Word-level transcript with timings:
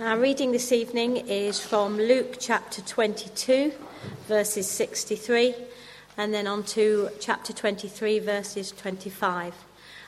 Our 0.00 0.16
reading 0.16 0.52
this 0.52 0.70
evening 0.70 1.16
is 1.16 1.58
from 1.58 1.96
Luke 1.96 2.36
chapter 2.38 2.80
22, 2.82 3.72
verses 4.28 4.70
63, 4.70 5.56
and 6.16 6.32
then 6.32 6.46
on 6.46 6.62
to 6.66 7.08
chapter 7.18 7.52
23, 7.52 8.20
verses 8.20 8.70
25. 8.70 9.54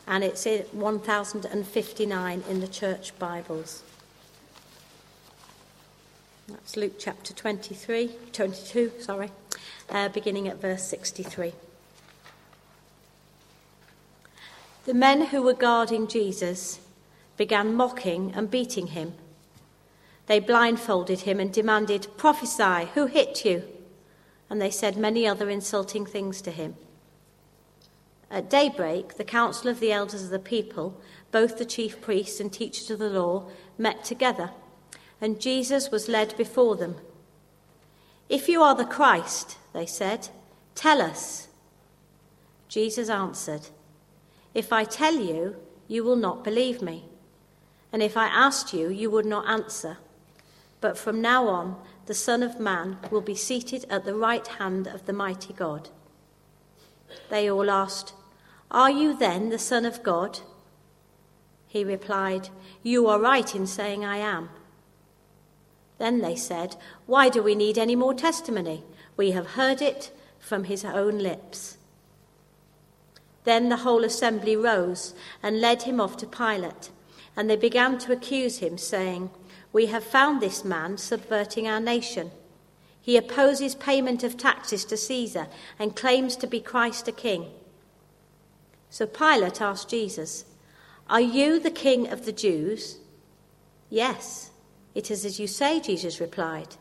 And 0.07 0.23
it's 0.23 0.47
1059 0.47 2.45
in 2.49 2.61
the 2.61 2.69
church 2.69 3.19
Bibles. 3.19 3.83
That's 6.47 6.77
Luke 6.77 6.95
chapter 6.97 7.33
23, 7.35 8.13
22, 8.33 8.93
sorry, 9.01 9.33
uh, 9.89 10.09
beginning 10.11 10.47
at 10.47 10.61
verse 10.61 10.87
63. 10.87 11.53
The 14.85 14.95
men 14.95 15.27
who 15.27 15.43
were 15.43 15.53
guarding 15.53 16.07
Jesus 16.07 16.79
began 17.37 17.75
mocking 17.75 18.33
and 18.37 18.49
beating 18.49 18.87
him. 18.87 19.15
They 20.31 20.39
blindfolded 20.39 21.23
him 21.23 21.41
and 21.41 21.53
demanded, 21.53 22.07
Prophesy, 22.17 22.89
who 22.95 23.07
hit 23.07 23.45
you? 23.45 23.65
And 24.49 24.63
they 24.63 24.71
said 24.71 24.97
many 24.97 25.27
other 25.27 25.51
insulting 25.51 26.07
things 26.07 26.41
to 26.43 26.53
him. 26.53 26.77
At 28.31 28.49
daybreak, 28.49 29.17
the 29.17 29.25
council 29.25 29.69
of 29.69 29.81
the 29.81 29.91
elders 29.91 30.23
of 30.23 30.31
the 30.31 30.39
people, 30.39 31.01
both 31.33 31.59
the 31.59 31.65
chief 31.65 32.01
priests 32.01 32.39
and 32.39 32.53
teachers 32.53 32.93
of 32.93 33.01
the 33.01 33.09
law, 33.11 33.49
met 33.77 34.05
together, 34.05 34.53
and 35.21 35.41
Jesus 35.41 35.91
was 35.91 36.09
led 36.09 36.37
before 36.37 36.77
them. 36.77 36.95
If 38.29 38.49
you 38.49 38.63
are 38.63 38.77
the 38.77 38.85
Christ, 38.85 39.59
they 39.73 39.85
said, 39.85 40.29
tell 40.77 41.03
us. 41.03 41.49
Jesus 42.69 43.09
answered, 43.11 43.71
If 44.55 44.73
I 44.73 44.85
tell 44.85 45.17
you, 45.17 45.57
you 45.89 46.05
will 46.05 46.15
not 46.15 46.45
believe 46.45 46.83
me. 46.83 47.07
And 47.93 48.01
if 48.01 48.17
I 48.17 48.27
asked 48.27 48.73
you, 48.73 48.91
you 48.91 49.11
would 49.11 49.27
not 49.27 49.49
answer. 49.49 49.99
But 50.81 50.97
from 50.97 51.21
now 51.21 51.47
on, 51.49 51.77
the 52.07 52.15
Son 52.15 52.43
of 52.43 52.59
Man 52.59 52.99
will 53.11 53.21
be 53.21 53.35
seated 53.35 53.85
at 53.91 54.05
the 54.05 54.15
right 54.15 54.47
hand 54.47 54.87
of 54.87 55.07
the 55.07 55.13
mighty 55.13 55.53
God. 55.53 55.91
They 57.29 57.51
all 57.51 57.71
asked, 57.71 58.15
Are 58.71 58.91
you 58.91 59.17
then 59.17 59.51
the 59.51 59.59
Son 59.59 59.85
of 59.85 60.03
God? 60.03 60.41
He 61.67 61.85
replied, 61.85 62.49
You 62.83 63.07
are 63.07 63.21
right 63.21 63.55
in 63.55 63.67
saying 63.67 64.05
I 64.05 64.17
am. 64.17 64.49
Then 65.99 66.21
they 66.21 66.35
said, 66.35 66.77
Why 67.07 67.29
do 67.29 67.43
we 67.43 67.55
need 67.55 67.77
any 67.77 67.95
more 67.95 68.15
testimony? 68.15 68.85
We 69.17 69.33
have 69.33 69.49
heard 69.49 69.83
it 69.83 70.11
from 70.39 70.65
his 70.65 70.85
own 70.85 71.19
lips. 71.19 71.77
Then 73.45 73.69
the 73.69 73.79
whole 73.79 74.05
assembly 74.05 74.57
rose 74.57 75.15
and 75.43 75.61
led 75.61 75.83
him 75.83 76.01
off 76.01 76.17
to 76.19 76.27
Pilate, 76.27 76.91
and 77.37 77.49
they 77.49 77.57
began 77.57 77.99
to 77.99 78.13
accuse 78.13 78.59
him, 78.59 78.79
saying, 78.79 79.31
we 79.73 79.87
have 79.87 80.05
found 80.05 80.41
this 80.41 80.65
man 80.65 80.99
subverting 80.99 81.69
our 81.69 81.81
nation. 81.81 82.31
He 83.01 83.17
opposes 83.17 83.75
payment 83.75 84.23
of 84.25 84.37
taxes 84.37 84.85
to 84.87 84.97
Caesar 84.97 85.49
and 85.79 85.97
claims 85.97 86.37
to 86.37 86.47
be 86.47 86.61
Christ 86.61 87.09
a 87.09 87.13
king. 87.13 87.47
So 88.91 89.07
Pilate 89.07 89.61
asked 89.61 89.89
Jesus, 89.89 90.45
Are 91.09 91.21
you 91.21 91.61
the 91.61 91.71
king 91.71 92.09
of 92.09 92.27
the 92.27 92.33
Jews? 92.33 92.99
Yes, 93.89 94.51
it 94.95 95.11
is 95.11 95.25
as 95.25 95.39
you 95.41 95.47
say, 95.47 95.81
Jesus 95.81 96.21
replied. 96.21 96.77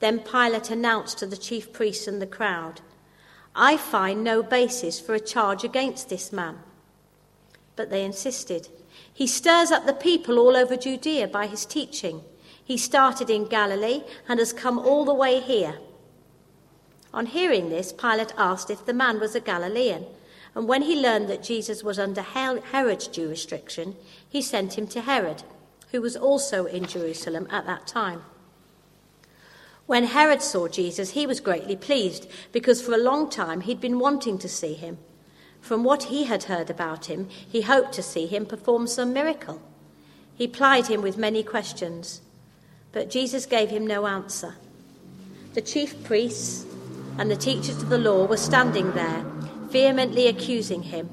Then 0.00 0.18
Pilate 0.18 0.70
announced 0.70 1.18
to 1.18 1.26
the 1.26 1.36
chief 1.36 1.72
priests 1.72 2.08
and 2.08 2.20
the 2.20 2.26
crowd, 2.26 2.80
I 3.54 3.76
find 3.76 4.24
no 4.24 4.42
basis 4.42 4.98
for 4.98 5.14
a 5.14 5.20
charge 5.20 5.62
against 5.62 6.08
this 6.08 6.32
man. 6.32 6.58
But 7.82 7.90
they 7.90 8.04
insisted. 8.04 8.68
He 9.12 9.26
stirs 9.26 9.72
up 9.72 9.86
the 9.86 9.92
people 9.92 10.38
all 10.38 10.56
over 10.56 10.76
Judea 10.76 11.26
by 11.26 11.48
his 11.48 11.66
teaching. 11.66 12.22
He 12.62 12.76
started 12.76 13.28
in 13.28 13.48
Galilee 13.48 14.04
and 14.28 14.38
has 14.38 14.52
come 14.52 14.78
all 14.78 15.04
the 15.04 15.12
way 15.12 15.40
here. 15.40 15.80
On 17.12 17.26
hearing 17.26 17.70
this, 17.70 17.92
Pilate 17.92 18.34
asked 18.38 18.70
if 18.70 18.86
the 18.86 18.92
man 18.92 19.18
was 19.18 19.34
a 19.34 19.40
Galilean. 19.40 20.06
And 20.54 20.68
when 20.68 20.82
he 20.82 20.94
learned 20.94 21.28
that 21.28 21.42
Jesus 21.42 21.82
was 21.82 21.98
under 21.98 22.22
Herod's 22.22 23.08
jurisdiction, 23.08 23.96
he 24.28 24.40
sent 24.40 24.78
him 24.78 24.86
to 24.86 25.00
Herod, 25.00 25.42
who 25.90 26.00
was 26.00 26.14
also 26.14 26.66
in 26.66 26.86
Jerusalem 26.86 27.48
at 27.50 27.66
that 27.66 27.88
time. 27.88 28.22
When 29.86 30.04
Herod 30.04 30.40
saw 30.40 30.68
Jesus, 30.68 31.10
he 31.10 31.26
was 31.26 31.40
greatly 31.40 31.74
pleased, 31.74 32.30
because 32.52 32.80
for 32.80 32.94
a 32.94 33.02
long 33.02 33.28
time 33.28 33.62
he'd 33.62 33.80
been 33.80 33.98
wanting 33.98 34.38
to 34.38 34.48
see 34.48 34.74
him. 34.74 34.98
From 35.62 35.84
what 35.84 36.04
he 36.04 36.24
had 36.24 36.44
heard 36.44 36.68
about 36.68 37.06
him, 37.06 37.28
he 37.30 37.62
hoped 37.62 37.92
to 37.92 38.02
see 38.02 38.26
him 38.26 38.44
perform 38.46 38.88
some 38.88 39.12
miracle. 39.12 39.62
He 40.34 40.48
plied 40.48 40.88
him 40.88 41.02
with 41.02 41.16
many 41.16 41.44
questions, 41.44 42.20
but 42.90 43.08
Jesus 43.08 43.46
gave 43.46 43.70
him 43.70 43.86
no 43.86 44.06
answer. 44.06 44.56
The 45.54 45.62
chief 45.62 46.02
priests 46.02 46.66
and 47.16 47.30
the 47.30 47.36
teachers 47.36 47.80
of 47.80 47.90
the 47.90 47.98
law 47.98 48.26
were 48.26 48.36
standing 48.36 48.90
there, 48.92 49.24
vehemently 49.68 50.26
accusing 50.26 50.82
him. 50.82 51.08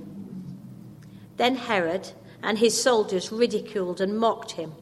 Then 1.37 1.55
Herod 1.55 2.11
and 2.41 2.57
his 2.57 2.81
soldiers 2.81 3.31
ridiculed 3.31 4.01
and 4.01 4.17
mocked 4.17 4.53
him. 4.53 4.73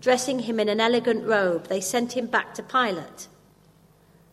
Dressing 0.00 0.40
him 0.40 0.60
in 0.60 0.68
an 0.68 0.80
elegant 0.80 1.26
robe, 1.26 1.66
they 1.66 1.80
sent 1.80 2.16
him 2.16 2.26
back 2.26 2.54
to 2.54 2.62
Pilate. 2.62 3.26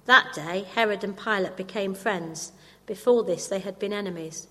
That 0.06 0.32
day, 0.36 0.68
Herod 0.76 1.04
and 1.04 1.18
Pilate 1.18 1.58
became 1.58 1.96
friends. 1.96 2.52
Before 2.86 3.24
this, 3.24 3.48
they 3.48 3.60
had 3.60 3.80
been 3.80 3.92
enemies. 3.92 4.48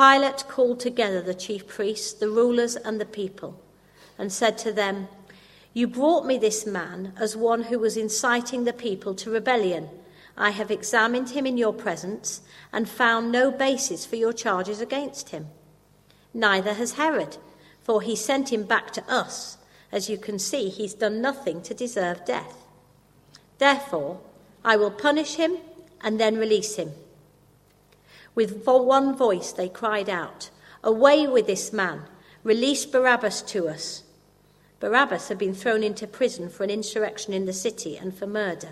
Pilate 0.00 0.48
called 0.48 0.80
together 0.80 1.20
the 1.20 1.34
chief 1.34 1.66
priests, 1.66 2.14
the 2.14 2.30
rulers, 2.30 2.74
and 2.74 2.98
the 2.98 3.04
people, 3.04 3.60
and 4.16 4.32
said 4.32 4.56
to 4.56 4.72
them, 4.72 5.08
You 5.74 5.86
brought 5.88 6.24
me 6.24 6.38
this 6.38 6.64
man 6.64 7.12
as 7.18 7.36
one 7.36 7.64
who 7.64 7.78
was 7.78 7.98
inciting 7.98 8.64
the 8.64 8.72
people 8.72 9.14
to 9.16 9.30
rebellion. 9.30 9.90
I 10.38 10.52
have 10.52 10.70
examined 10.70 11.30
him 11.30 11.44
in 11.44 11.58
your 11.58 11.74
presence 11.74 12.40
and 12.72 12.88
found 12.88 13.30
no 13.30 13.50
basis 13.50 14.06
for 14.06 14.16
your 14.16 14.32
charges 14.32 14.80
against 14.80 15.28
him. 15.28 15.48
Neither 16.32 16.72
has 16.72 16.92
Herod, 16.92 17.36
for 17.82 18.00
he 18.00 18.16
sent 18.16 18.50
him 18.50 18.64
back 18.64 18.92
to 18.92 19.04
us. 19.06 19.58
As 19.92 20.08
you 20.08 20.16
can 20.16 20.38
see, 20.38 20.70
he's 20.70 20.94
done 20.94 21.20
nothing 21.20 21.60
to 21.60 21.74
deserve 21.74 22.24
death. 22.24 22.56
Therefore, 23.58 24.18
I 24.64 24.78
will 24.78 24.92
punish 24.92 25.34
him 25.34 25.58
and 26.00 26.18
then 26.18 26.38
release 26.38 26.76
him. 26.76 26.92
With 28.34 28.64
one 28.64 29.16
voice 29.16 29.52
they 29.52 29.68
cried 29.68 30.08
out, 30.08 30.50
Away 30.82 31.26
with 31.26 31.46
this 31.46 31.72
man! 31.72 32.02
Release 32.42 32.86
Barabbas 32.86 33.42
to 33.42 33.68
us! 33.68 34.04
Barabbas 34.78 35.28
had 35.28 35.36
been 35.38 35.54
thrown 35.54 35.82
into 35.82 36.06
prison 36.06 36.48
for 36.48 36.64
an 36.64 36.70
insurrection 36.70 37.34
in 37.34 37.44
the 37.44 37.52
city 37.52 37.96
and 37.96 38.14
for 38.14 38.26
murder. 38.26 38.70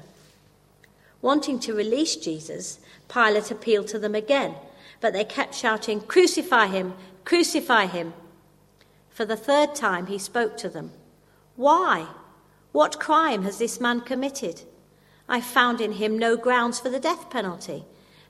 Wanting 1.21 1.59
to 1.61 1.75
release 1.75 2.17
Jesus, 2.17 2.79
Pilate 3.13 3.51
appealed 3.51 3.89
to 3.89 3.99
them 3.99 4.15
again, 4.15 4.55
but 5.01 5.13
they 5.13 5.25
kept 5.25 5.55
shouting, 5.55 6.01
Crucify 6.01 6.69
him! 6.69 6.95
Crucify 7.25 7.87
him! 7.87 8.15
For 9.11 9.25
the 9.25 9.37
third 9.37 9.75
time 9.75 10.07
he 10.07 10.19
spoke 10.19 10.57
to 10.59 10.69
them. 10.69 10.93
Why? 11.57 12.07
What 12.73 13.01
crime 13.01 13.43
has 13.43 13.59
this 13.59 13.81
man 13.81 14.01
committed? 14.01 14.63
I 15.29 15.41
found 15.41 15.81
in 15.81 15.93
him 15.93 16.19
no 16.19 16.37
grounds 16.37 16.81
for 16.81 16.89
the 16.89 17.01
death 17.01 17.29
penalty. 17.29 17.85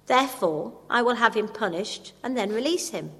Therefore, 0.08 0.72
I 0.88 1.02
will 1.02 1.16
have 1.16 1.34
him 1.34 1.48
punished 1.48 2.14
and 2.22 2.36
then 2.36 2.50
release 2.50 2.88
him. 2.88 3.12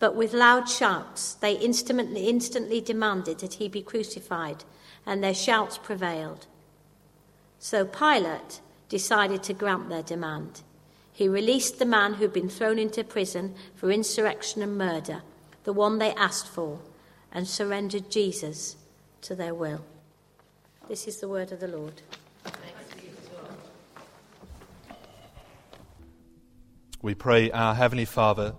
But 0.00 0.16
with 0.16 0.34
loud 0.34 0.68
shouts, 0.68 1.34
they 1.34 1.52
instantly, 1.52 2.28
instantly 2.28 2.80
demanded 2.80 3.38
that 3.38 3.54
he 3.54 3.68
be 3.68 3.80
crucified, 3.80 4.64
and 5.06 5.22
their 5.22 5.34
shouts 5.34 5.78
prevailed. 5.78 6.46
So 7.60 7.84
Pilate 7.84 8.60
decided 8.88 9.44
to 9.44 9.54
grant 9.54 9.88
their 9.88 10.02
demand. 10.02 10.62
He 11.12 11.28
released 11.28 11.78
the 11.78 11.84
man 11.84 12.14
who'd 12.14 12.32
been 12.32 12.48
thrown 12.48 12.78
into 12.78 13.04
prison 13.04 13.54
for 13.76 13.92
insurrection 13.92 14.62
and 14.62 14.76
murder, 14.76 15.22
the 15.64 15.72
one 15.72 15.98
they 15.98 16.14
asked 16.14 16.48
for, 16.48 16.80
and 17.30 17.46
surrendered 17.46 18.10
Jesus 18.10 18.76
to 19.22 19.36
their 19.36 19.54
will. 19.54 19.84
This 20.88 21.06
is 21.06 21.20
the 21.20 21.28
word 21.28 21.52
of 21.52 21.60
the 21.60 21.68
Lord. 21.68 22.02
We 27.02 27.14
pray, 27.14 27.50
our 27.50 27.74
Heavenly 27.74 28.04
Father, 28.04 28.56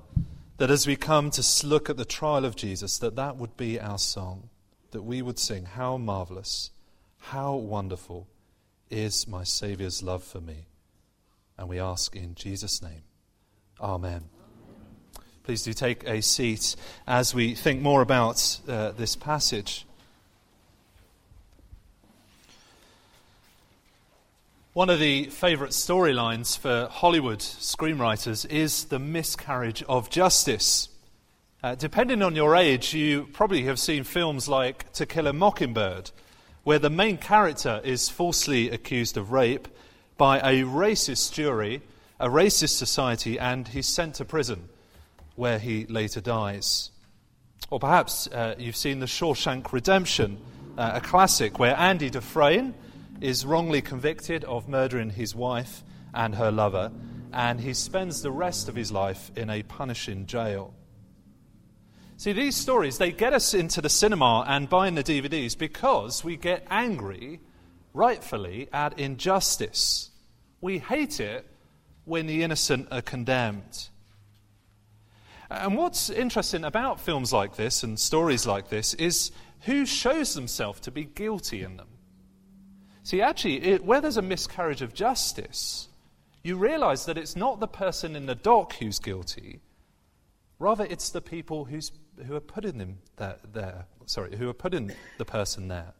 that 0.58 0.72
as 0.72 0.88
we 0.88 0.96
come 0.96 1.30
to 1.30 1.68
look 1.68 1.92
at 1.92 1.98
the 1.98 2.06
trial 2.06 2.44
of 2.44 2.56
Jesus, 2.56 2.98
that 2.98 3.16
that 3.16 3.38
would 3.38 3.56
be 3.56 3.80
our 3.80 4.00
song, 4.00 4.50
that 4.90 5.04
we 5.04 5.22
would 5.22 5.38
sing, 5.38 5.66
How 5.66 5.98
marvelous, 5.98 6.72
how 7.20 7.54
wonderful 7.54 8.28
is 8.90 9.28
my 9.28 9.44
Saviour's 9.44 10.02
love 10.02 10.24
for 10.24 10.42
me. 10.42 10.66
And 11.56 11.70
we 11.70 11.80
ask 11.80 12.16
in 12.16 12.34
Jesus' 12.34 12.82
name. 12.82 13.04
Amen. 13.80 14.24
Please 15.44 15.62
do 15.62 15.74
take 15.74 16.04
a 16.08 16.24
seat 16.24 16.76
as 17.06 17.36
we 17.36 17.54
think 17.54 17.80
more 17.80 18.02
about 18.02 18.60
uh, 18.68 18.90
this 18.94 19.16
passage. 19.16 19.86
One 24.74 24.90
of 24.90 25.02
the 25.02 25.26
favourite 25.26 25.74
storylines 25.74 26.58
for 26.58 26.88
Hollywood 26.90 27.40
screenwriters 27.40 28.50
is 28.50 28.86
the 28.86 29.00
miscarriage 29.00 29.84
of 29.84 30.10
justice. 30.10 30.88
Uh, 31.62 31.76
depending 31.76 32.22
on 32.22 32.38
your 32.38 32.56
age, 32.56 32.94
you 32.94 33.28
probably 33.34 33.64
have 33.64 33.80
seen 33.80 34.06
films 34.06 34.48
like 34.48 34.90
To 34.94 35.06
Kill 35.06 35.28
a 35.28 35.34
Mockingbird, 35.34 36.12
where 36.64 36.80
the 36.80 36.90
main 36.90 37.18
character 37.18 37.82
is 37.84 38.08
falsely 38.08 38.70
accused 38.70 39.18
of 39.18 39.34
rape 39.34 39.68
by 40.18 40.40
a 40.40 40.64
racist 40.64 41.34
jury, 41.34 41.82
a 42.18 42.30
racist 42.30 42.78
society, 42.78 43.38
and 43.38 43.68
he's 43.68 43.90
sent 43.90 44.16
to 44.16 44.26
prison, 44.26 44.70
where 45.36 45.60
he 45.60 45.86
later 45.88 46.22
dies. 46.22 46.92
Or 47.70 47.82
perhaps 47.82 48.28
uh, 48.28 48.56
you've 48.58 48.78
seen 48.78 49.00
The 49.00 49.06
Shawshank 49.06 49.74
Redemption, 49.74 50.38
uh, 50.78 50.92
a 50.94 51.02
classic 51.02 51.60
where 51.60 51.76
Andy 51.76 52.10
Dufresne 52.10 52.74
is 53.22 53.46
wrongly 53.46 53.82
convicted 53.82 54.44
of 54.44 54.68
murdering 54.68 55.12
his 55.12 55.36
wife 55.36 55.84
and 56.14 56.36
her 56.36 56.52
lover, 56.52 56.92
and 57.32 57.62
he 57.62 57.74
spends 57.74 58.22
the 58.22 58.32
rest 58.32 58.68
of 58.68 58.76
his 58.76 58.92
life 58.92 59.32
in 59.38 59.50
a 59.50 59.64
punishing 59.64 60.26
jail. 60.26 60.74
See, 62.18 62.34
these 62.34 62.56
stories, 62.56 62.98
they 62.98 63.12
get 63.12 63.34
us 63.34 63.54
into 63.54 63.82
the 63.82 63.90
cinema 63.90 64.46
and 64.48 64.70
buying 64.70 64.96
the 64.96 65.04
DVDs 65.04 65.58
because 65.58 66.24
we 66.24 66.38
get 66.38 66.68
angry, 66.70 67.40
rightfully, 67.94 68.70
at 68.72 69.00
injustice. 69.00 70.12
We 70.60 70.80
hate 70.80 71.20
it 71.20 71.48
when 72.06 72.28
the 72.28 72.44
innocent 72.44 72.90
are 72.92 73.02
condemned. 73.02 73.90
And 75.50 75.76
what's 75.76 76.10
interesting 76.10 76.64
about 76.64 77.00
films 77.00 77.34
like 77.34 77.56
this 77.56 77.84
and 77.84 78.00
stories 78.00 78.46
like 78.46 78.70
this 78.70 78.94
is 78.94 79.32
who 79.62 79.86
shows 79.86 80.34
themselves 80.34 80.80
to 80.82 80.92
be 80.92 81.06
guilty 81.06 81.64
in 81.64 81.78
them. 81.78 81.88
See, 83.04 83.22
actually, 83.22 83.64
it, 83.64 83.84
where 83.84 84.02
there's 84.02 84.18
a 84.18 84.22
miscarriage 84.22 84.82
of 84.82 84.94
justice, 84.94 85.88
you 86.44 86.58
realize 86.58 87.06
that 87.06 87.18
it's 87.18 87.36
not 87.36 87.60
the 87.60 87.68
person 87.68 88.16
in 88.16 88.26
the 88.26 88.36
dock 88.36 88.74
who's 88.74 89.00
guilty, 89.00 89.60
rather, 90.60 90.86
it's 90.86 91.10
the 91.10 91.22
people 91.22 91.66
who's 91.66 91.92
who 92.28 92.36
are 92.36 92.42
putting 92.42 92.78
them 92.78 93.00
there, 93.18 93.38
there, 93.52 93.86
sorry, 94.06 94.36
who 94.36 94.50
are 94.50 94.54
putting 94.54 94.92
the 95.18 95.26
person 95.26 95.68
there. 95.68 95.94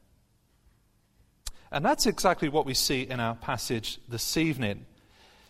And 1.72 1.86
that's 1.86 2.06
exactly 2.06 2.50
what 2.50 2.66
we 2.66 2.74
see 2.74 3.04
in 3.04 3.20
our 3.20 3.36
passage 3.36 4.00
this 4.08 4.38
evening. 4.38 4.86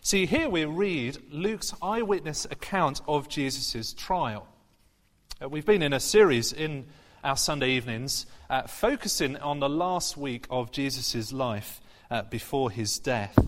See, 0.00 0.24
here 0.26 0.48
we 0.48 0.64
read 0.64 1.18
Luke's 1.30 1.74
eyewitness 1.82 2.44
account 2.44 3.00
of 3.06 3.28
Jesus' 3.28 3.92
trial. 3.92 4.46
Uh, 5.42 5.48
we've 5.48 5.66
been 5.66 5.82
in 5.82 5.92
a 5.92 6.00
series 6.00 6.52
in 6.52 6.86
our 7.22 7.36
Sunday 7.36 7.70
evenings 7.70 8.26
uh, 8.50 8.62
focusing 8.62 9.36
on 9.36 9.60
the 9.60 9.68
last 9.68 10.16
week 10.16 10.46
of 10.50 10.72
Jesus' 10.72 11.32
life 11.32 11.80
uh, 12.10 12.22
before 12.22 12.70
his 12.70 12.98
death. 12.98 13.38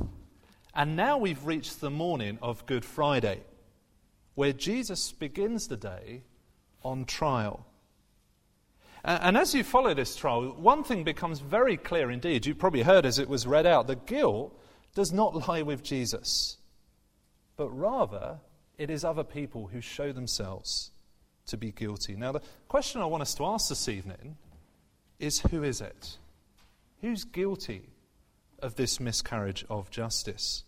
And 0.74 0.96
now 0.96 1.18
we've 1.18 1.44
reached 1.44 1.80
the 1.80 1.90
morning 1.90 2.38
of 2.40 2.66
Good 2.66 2.84
Friday, 2.84 3.40
where 4.34 4.52
Jesus 4.52 5.12
begins 5.12 5.68
the 5.68 5.76
day 5.76 6.22
on 6.82 7.04
trial. 7.04 7.66
And 9.04 9.36
as 9.36 9.54
you 9.54 9.62
follow 9.62 9.92
this 9.92 10.16
trial, 10.16 10.54
one 10.56 10.82
thing 10.82 11.04
becomes 11.04 11.40
very 11.40 11.76
clear 11.76 12.10
indeed. 12.10 12.46
You 12.46 12.54
probably 12.54 12.82
heard 12.82 13.04
as 13.04 13.18
it 13.18 13.28
was 13.28 13.46
read 13.46 13.66
out 13.66 13.86
the 13.86 13.96
guilt 13.96 14.58
does 14.94 15.12
not 15.12 15.48
lie 15.48 15.62
with 15.62 15.82
Jesus, 15.82 16.56
but 17.56 17.68
rather 17.68 18.38
it 18.78 18.88
is 18.88 19.04
other 19.04 19.24
people 19.24 19.66
who 19.66 19.80
show 19.80 20.10
themselves 20.10 20.90
to 21.46 21.56
be 21.56 21.72
guilty. 21.72 22.16
Now, 22.16 22.32
the 22.32 22.42
question 22.68 23.00
I 23.00 23.06
want 23.06 23.22
us 23.22 23.34
to 23.34 23.44
ask 23.44 23.68
this 23.68 23.88
evening 23.88 24.36
is 25.18 25.40
who 25.40 25.62
is 25.62 25.80
it? 25.80 26.18
Who's 27.00 27.24
guilty 27.24 27.90
of 28.60 28.76
this 28.76 28.98
miscarriage 28.98 29.64
of 29.68 29.90
justice? 29.90 30.64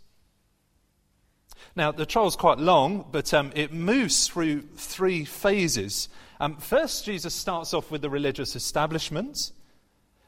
Now, 1.74 1.92
the 1.92 2.06
trial's 2.06 2.36
quite 2.36 2.58
long, 2.58 3.06
but 3.10 3.32
um, 3.32 3.52
it 3.54 3.72
moves 3.72 4.28
through 4.28 4.62
three 4.76 5.24
phases. 5.24 6.08
Um, 6.40 6.56
first, 6.56 7.04
Jesus 7.04 7.34
starts 7.34 7.72
off 7.74 7.90
with 7.90 8.02
the 8.02 8.10
religious 8.10 8.54
establishment. 8.56 9.52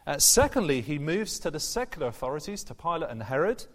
Uh, 0.06 0.18
secondly, 0.18 0.80
he 0.80 0.98
moves 0.98 1.38
to 1.40 1.50
the 1.50 1.60
secular 1.60 2.06
authorities, 2.06 2.64
to 2.64 2.74
Pilate 2.74 3.10
and 3.10 3.22
Herod. 3.22 3.66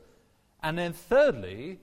And 0.63 0.77
then, 0.77 0.93
thirdly, 0.93 1.79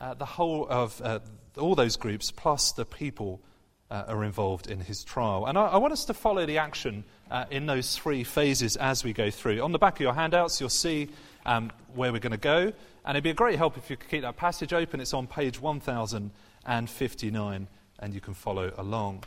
uh, 0.00 0.14
the 0.14 0.24
whole 0.24 0.66
of 0.68 1.00
uh, 1.02 1.20
all 1.58 1.74
those 1.74 1.96
groups, 1.96 2.30
plus 2.30 2.72
the 2.72 2.86
people, 2.86 3.42
uh, 3.90 4.04
are 4.08 4.24
involved 4.24 4.68
in 4.68 4.80
his 4.80 5.04
trial. 5.04 5.46
And 5.46 5.58
I, 5.58 5.66
I, 5.66 5.76
want 5.76 5.92
us 5.92 6.06
to 6.06 6.14
follow 6.14 6.46
the 6.46 6.58
action 6.58 7.04
uh, 7.30 7.44
in 7.50 7.66
those 7.66 7.96
three 7.96 8.24
phases 8.24 8.76
as 8.76 9.04
we 9.04 9.12
go 9.12 9.30
through. 9.30 9.60
On 9.60 9.72
the 9.72 9.78
back 9.78 9.94
of 9.94 10.00
your 10.00 10.14
handouts, 10.14 10.60
you'll 10.60 10.70
see 10.70 11.08
um, 11.46 11.70
where 11.94 12.12
we're 12.12 12.18
going 12.18 12.32
to 12.32 12.38
go. 12.38 12.72
And 13.04 13.16
it'd 13.16 13.24
be 13.24 13.30
a 13.30 13.34
great 13.34 13.58
help 13.58 13.76
if 13.76 13.90
you 13.90 13.96
could 13.96 14.08
keep 14.08 14.22
that 14.22 14.36
passage 14.36 14.72
open. 14.72 15.00
It's 15.00 15.12
on 15.12 15.26
page 15.26 15.60
1059, 15.60 17.68
and 17.98 18.14
you 18.14 18.20
can 18.20 18.34
follow 18.34 18.72
along. 18.76 19.24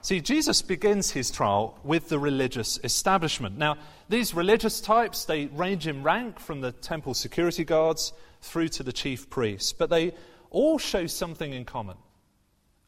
See, 0.00 0.20
Jesus 0.20 0.62
begins 0.62 1.10
his 1.10 1.30
trial 1.30 1.78
with 1.82 2.08
the 2.08 2.18
religious 2.18 2.78
establishment. 2.84 3.58
Now, 3.58 3.76
these 4.08 4.32
religious 4.32 4.80
types, 4.80 5.24
they 5.24 5.46
range 5.46 5.86
in 5.86 6.02
rank 6.02 6.38
from 6.38 6.60
the 6.60 6.72
temple 6.72 7.14
security 7.14 7.64
guards 7.64 8.12
through 8.40 8.68
to 8.68 8.82
the 8.82 8.92
chief 8.92 9.28
priests, 9.28 9.72
but 9.72 9.90
they 9.90 10.14
all 10.50 10.78
show 10.78 11.06
something 11.06 11.52
in 11.52 11.64
common, 11.64 11.96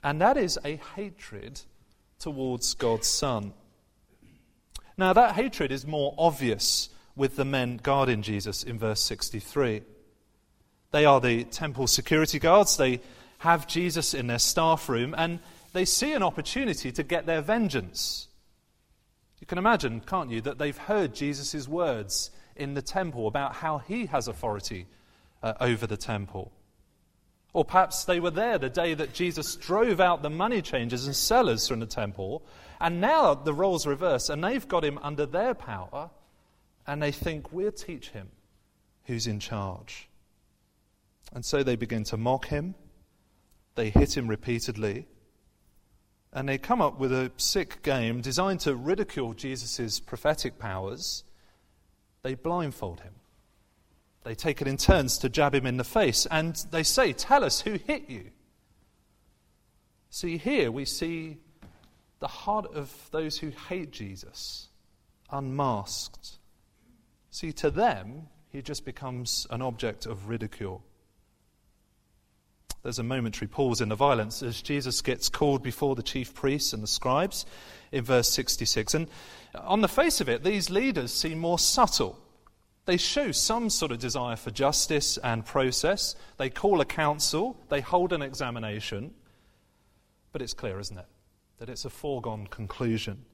and 0.02 0.20
that 0.20 0.37
is 0.37 0.58
a 0.64 0.76
hatred 0.97 1.61
towards 2.19 2.75
God's 2.75 3.08
Son. 3.08 3.52
Now, 4.97 5.12
that 5.12 5.35
hatred 5.35 5.73
is 5.73 5.87
more 5.87 6.14
obvious 6.19 6.91
with 7.17 7.37
the 7.37 7.44
men 7.44 7.81
guarding 7.82 8.23
Jesus 8.23 8.62
in 8.62 8.79
verse 8.79 9.00
63. 9.02 9.82
They 10.91 11.05
are 11.05 11.20
the 11.20 11.44
temple 11.44 11.87
security 11.87 12.38
guards. 12.38 12.76
They 12.76 13.00
have 13.38 13.67
Jesus 13.67 14.12
in 14.12 14.26
their 14.26 14.38
staff 14.38 14.88
room 14.88 15.14
and 15.17 15.41
they 15.73 15.85
see 15.85 16.12
an 16.12 16.23
opportunity 16.23 16.93
to 16.93 17.03
get 17.03 17.26
their 17.26 17.41
vengeance. 17.41 18.29
You 19.38 19.46
can 19.46 19.58
imagine, 19.58 20.00
can't 20.00 20.31
you, 20.31 20.41
that 20.43 20.58
they've 20.58 20.76
heard 20.76 21.14
Jesus' 21.14 21.67
words 21.67 22.31
in 22.56 22.75
the 22.75 22.82
temple 22.82 23.26
about 23.26 23.55
how 23.55 23.79
he 23.79 24.06
has 24.06 24.29
authority 24.29 24.87
uh, 25.43 25.55
over 25.61 25.87
the 25.87 25.96
temple. 25.96 26.53
Or 27.52 27.64
perhaps 27.64 28.05
they 28.05 28.20
were 28.20 28.31
there 28.31 28.58
the 28.58 28.70
day 28.70 28.94
that 28.94 29.12
Jesus 29.12 29.56
drove 29.56 30.00
out 30.00 30.23
the 30.23 30.31
money 30.31 30.62
changers 30.62 31.06
and 31.06 31.17
sellers 31.17 31.67
from 31.67 31.81
the 31.81 31.87
temple, 31.87 32.43
and 32.81 33.00
now 33.00 33.35
the 33.35 33.55
roles 33.55 33.87
reverse, 33.87 34.29
and 34.29 34.43
they've 34.43 34.67
got 34.69 34.85
him 34.85 34.99
under 35.02 35.26
their 35.26 35.55
power, 35.55 36.11
and 36.87 37.02
they 37.02 37.12
think, 37.12 37.52
we'll 37.52 37.73
teach 37.73 38.11
him 38.11 38.29
who's 39.05 39.26
in 39.26 39.41
charge. 39.41 40.08
And 41.32 41.44
so 41.44 41.62
they 41.62 41.76
begin 41.76 42.05
to 42.05 42.17
mock 42.17 42.47
him, 42.47 42.75
they 43.75 43.91
hit 43.91 44.17
him 44.17 44.29
repeatedly, 44.29 45.06
and 46.32 46.49
they 46.49 46.58
come 46.58 46.81
up 46.81 46.99
with 46.99 47.12
a 47.12 47.32
sick 47.37 47.82
game 47.82 48.20
designed 48.20 48.61
to 48.61 48.76
ridicule 48.76 49.35
Jesus' 49.35 49.99
prophetic 49.99 50.58
powers. 50.58 51.24
They 52.22 52.34
blindfold 52.34 53.01
him. 53.01 53.15
They 54.24 54.34
take 54.34 54.60
it 54.60 54.69
in 54.69 54.77
turns 54.77 55.19
to 55.19 55.29
jab 55.29 55.55
him 55.55 55.67
in 55.67 55.77
the 55.77 55.84
face, 55.84 56.27
and 56.31 56.55
they 56.70 56.82
say, 56.82 57.12
Tell 57.12 57.44
us 57.44 57.60
who 57.60 57.72
hit 57.72 58.08
you. 58.08 58.31
See, 60.10 60.36
here 60.36 60.70
we 60.70 60.84
see 60.84 61.39
the 62.19 62.29
heart 62.29 62.74
of 62.74 62.93
those 63.12 63.39
who 63.39 63.50
hate 63.69 63.93
Jesus 63.93 64.69
unmasked 65.31 66.41
See, 67.31 67.53
to 67.53 67.70
them, 67.70 68.29
he 68.50 68.60
just 68.60 68.84
becomes 68.84 69.46
an 69.50 69.62
object 69.62 70.06
of 70.06 70.29
ridicule. 70.29 70.82
There's 72.82 72.98
a 72.98 73.05
momentary 73.05 73.46
pause 73.46 73.81
in 73.81 73.89
the 73.89 73.94
violence 73.94 74.43
as 74.43 74.62
Jesus 74.62 75.00
gets 75.03 75.29
called 75.29 75.62
before 75.62 75.94
the 75.94 76.03
chief 76.03 76.34
priests 76.34 76.72
and 76.72 76.82
the 76.82 76.89
scribes 76.89 77.46
in 77.93 78.05
verse 78.05 78.29
66. 78.31 78.94
And 78.94 79.08
on 79.55 79.81
the 79.81 79.89
face 79.89 80.20
of 80.20 80.29
it, 80.29 80.43
these 80.43 80.70
leaders 80.70 81.12
seem 81.12 81.39
more 81.39 81.58
subtle. 81.58 82.19
They 82.87 82.96
show 82.96 83.31
some 83.31 83.70
sort 83.70 83.93
of 83.93 83.99
desire 83.99 84.37
for 84.37 84.51
justice 84.51 85.19
and 85.19 85.44
process. 85.44 86.15
They 86.39 86.51
call 86.51 86.81
a 86.81 86.84
council, 86.84 87.56
they 87.69 87.81
hold 87.81 88.13
an 88.13 88.22
examination. 88.22 89.13
But 90.32 90.43
it's 90.43 90.55
clear, 90.55 90.79
isn't 90.79 90.99
it, 90.99 91.06
that 91.58 91.69
it's 91.69 91.84
a 91.84 91.91
foregone 91.91 92.46
conclusion. 92.46 93.25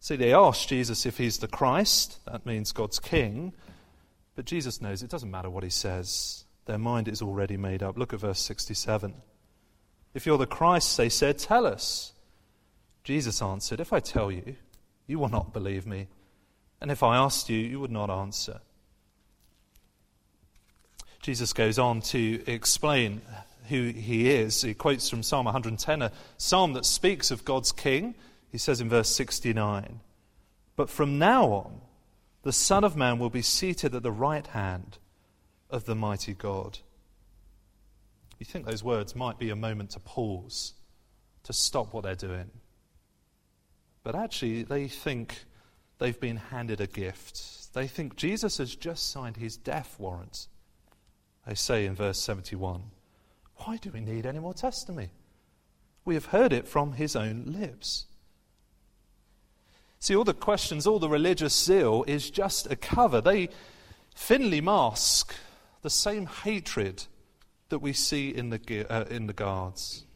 See, 0.00 0.16
they 0.16 0.32
ask 0.32 0.68
Jesus 0.68 1.04
if 1.04 1.18
he's 1.18 1.38
the 1.38 1.48
Christ, 1.48 2.20
that 2.24 2.46
means 2.46 2.72
God's 2.72 2.98
king, 2.98 3.52
but 4.34 4.46
Jesus 4.46 4.80
knows 4.80 5.02
it 5.02 5.10
doesn't 5.10 5.30
matter 5.30 5.50
what 5.50 5.64
he 5.64 5.70
says. 5.70 6.44
Their 6.64 6.78
mind 6.78 7.08
is 7.08 7.20
already 7.20 7.56
made 7.56 7.82
up. 7.82 7.98
Look 7.98 8.14
at 8.14 8.20
verse 8.20 8.40
67. 8.40 9.14
If 10.14 10.24
you're 10.24 10.38
the 10.38 10.46
Christ, 10.46 10.96
they 10.96 11.08
said, 11.08 11.38
tell 11.38 11.66
us. 11.66 12.12
Jesus 13.04 13.42
answered, 13.42 13.80
If 13.80 13.92
I 13.92 14.00
tell 14.00 14.30
you, 14.30 14.56
you 15.06 15.18
will 15.18 15.28
not 15.28 15.52
believe 15.52 15.86
me. 15.86 16.08
And 16.80 16.90
if 16.90 17.02
I 17.02 17.16
asked 17.16 17.50
you, 17.50 17.58
you 17.58 17.80
would 17.80 17.90
not 17.90 18.10
answer. 18.10 18.60
Jesus 21.20 21.52
goes 21.52 21.78
on 21.78 22.00
to 22.00 22.42
explain 22.46 23.20
who 23.68 23.88
he 23.88 24.30
is. 24.30 24.62
He 24.62 24.74
quotes 24.74 25.08
from 25.08 25.22
Psalm 25.22 25.44
110, 25.44 26.02
a 26.02 26.12
psalm 26.38 26.72
that 26.72 26.86
speaks 26.86 27.30
of 27.30 27.44
God's 27.44 27.72
king 27.72 28.14
he 28.50 28.58
says 28.58 28.80
in 28.80 28.88
verse 28.88 29.08
69 29.08 30.00
But 30.76 30.90
from 30.90 31.18
now 31.18 31.46
on, 31.46 31.80
the 32.42 32.52
Son 32.52 32.84
of 32.84 32.96
Man 32.96 33.18
will 33.18 33.30
be 33.30 33.42
seated 33.42 33.94
at 33.94 34.02
the 34.02 34.10
right 34.10 34.46
hand 34.46 34.98
of 35.68 35.84
the 35.84 35.94
mighty 35.94 36.34
God. 36.34 36.78
You 38.38 38.46
think 38.46 38.64
those 38.64 38.82
words 38.82 39.14
might 39.14 39.38
be 39.38 39.50
a 39.50 39.56
moment 39.56 39.90
to 39.90 40.00
pause 40.00 40.72
to 41.44 41.52
stop 41.52 41.92
what 41.92 42.04
they're 42.04 42.14
doing. 42.14 42.50
But 44.02 44.14
actually, 44.14 44.62
they 44.62 44.88
think 44.88 45.44
they've 46.00 46.18
been 46.18 46.38
handed 46.38 46.80
a 46.80 46.88
gift. 46.88 47.72
They 47.72 47.86
think 47.86 48.16
Jesus 48.16 48.58
has 48.58 48.74
just 48.74 49.12
signed 49.12 49.36
his 49.36 49.56
death 49.56 49.94
warrant. 49.98 50.48
They 51.46 51.54
say 51.54 51.86
in 51.86 51.94
verse 51.94 52.18
71 52.18 52.82
Why 53.56 53.76
do 53.76 53.90
we 53.90 54.00
need 54.00 54.26
any 54.26 54.40
more 54.40 54.54
testimony? 54.54 55.10
We 56.04 56.14
have 56.14 56.26
heard 56.26 56.52
it 56.52 56.66
from 56.66 56.92
his 56.92 57.14
own 57.14 57.44
lips. 57.46 58.06
See, 60.00 60.16
all 60.16 60.24
the 60.24 60.34
questions, 60.34 60.86
all 60.86 60.98
the 60.98 61.10
religious 61.10 61.54
zeal 61.54 62.04
is 62.08 62.30
just 62.30 62.70
a 62.70 62.76
cover. 62.76 63.20
They 63.20 63.50
thinly 64.14 64.62
mask 64.62 65.34
the 65.82 65.90
same 65.90 66.26
hatred 66.26 67.04
that 67.68 67.80
we 67.80 67.92
see 67.92 68.30
in 68.30 68.48
the, 68.48 68.86
uh, 68.90 69.04
in 69.04 69.26
the 69.26 69.34
guards. 69.34 70.06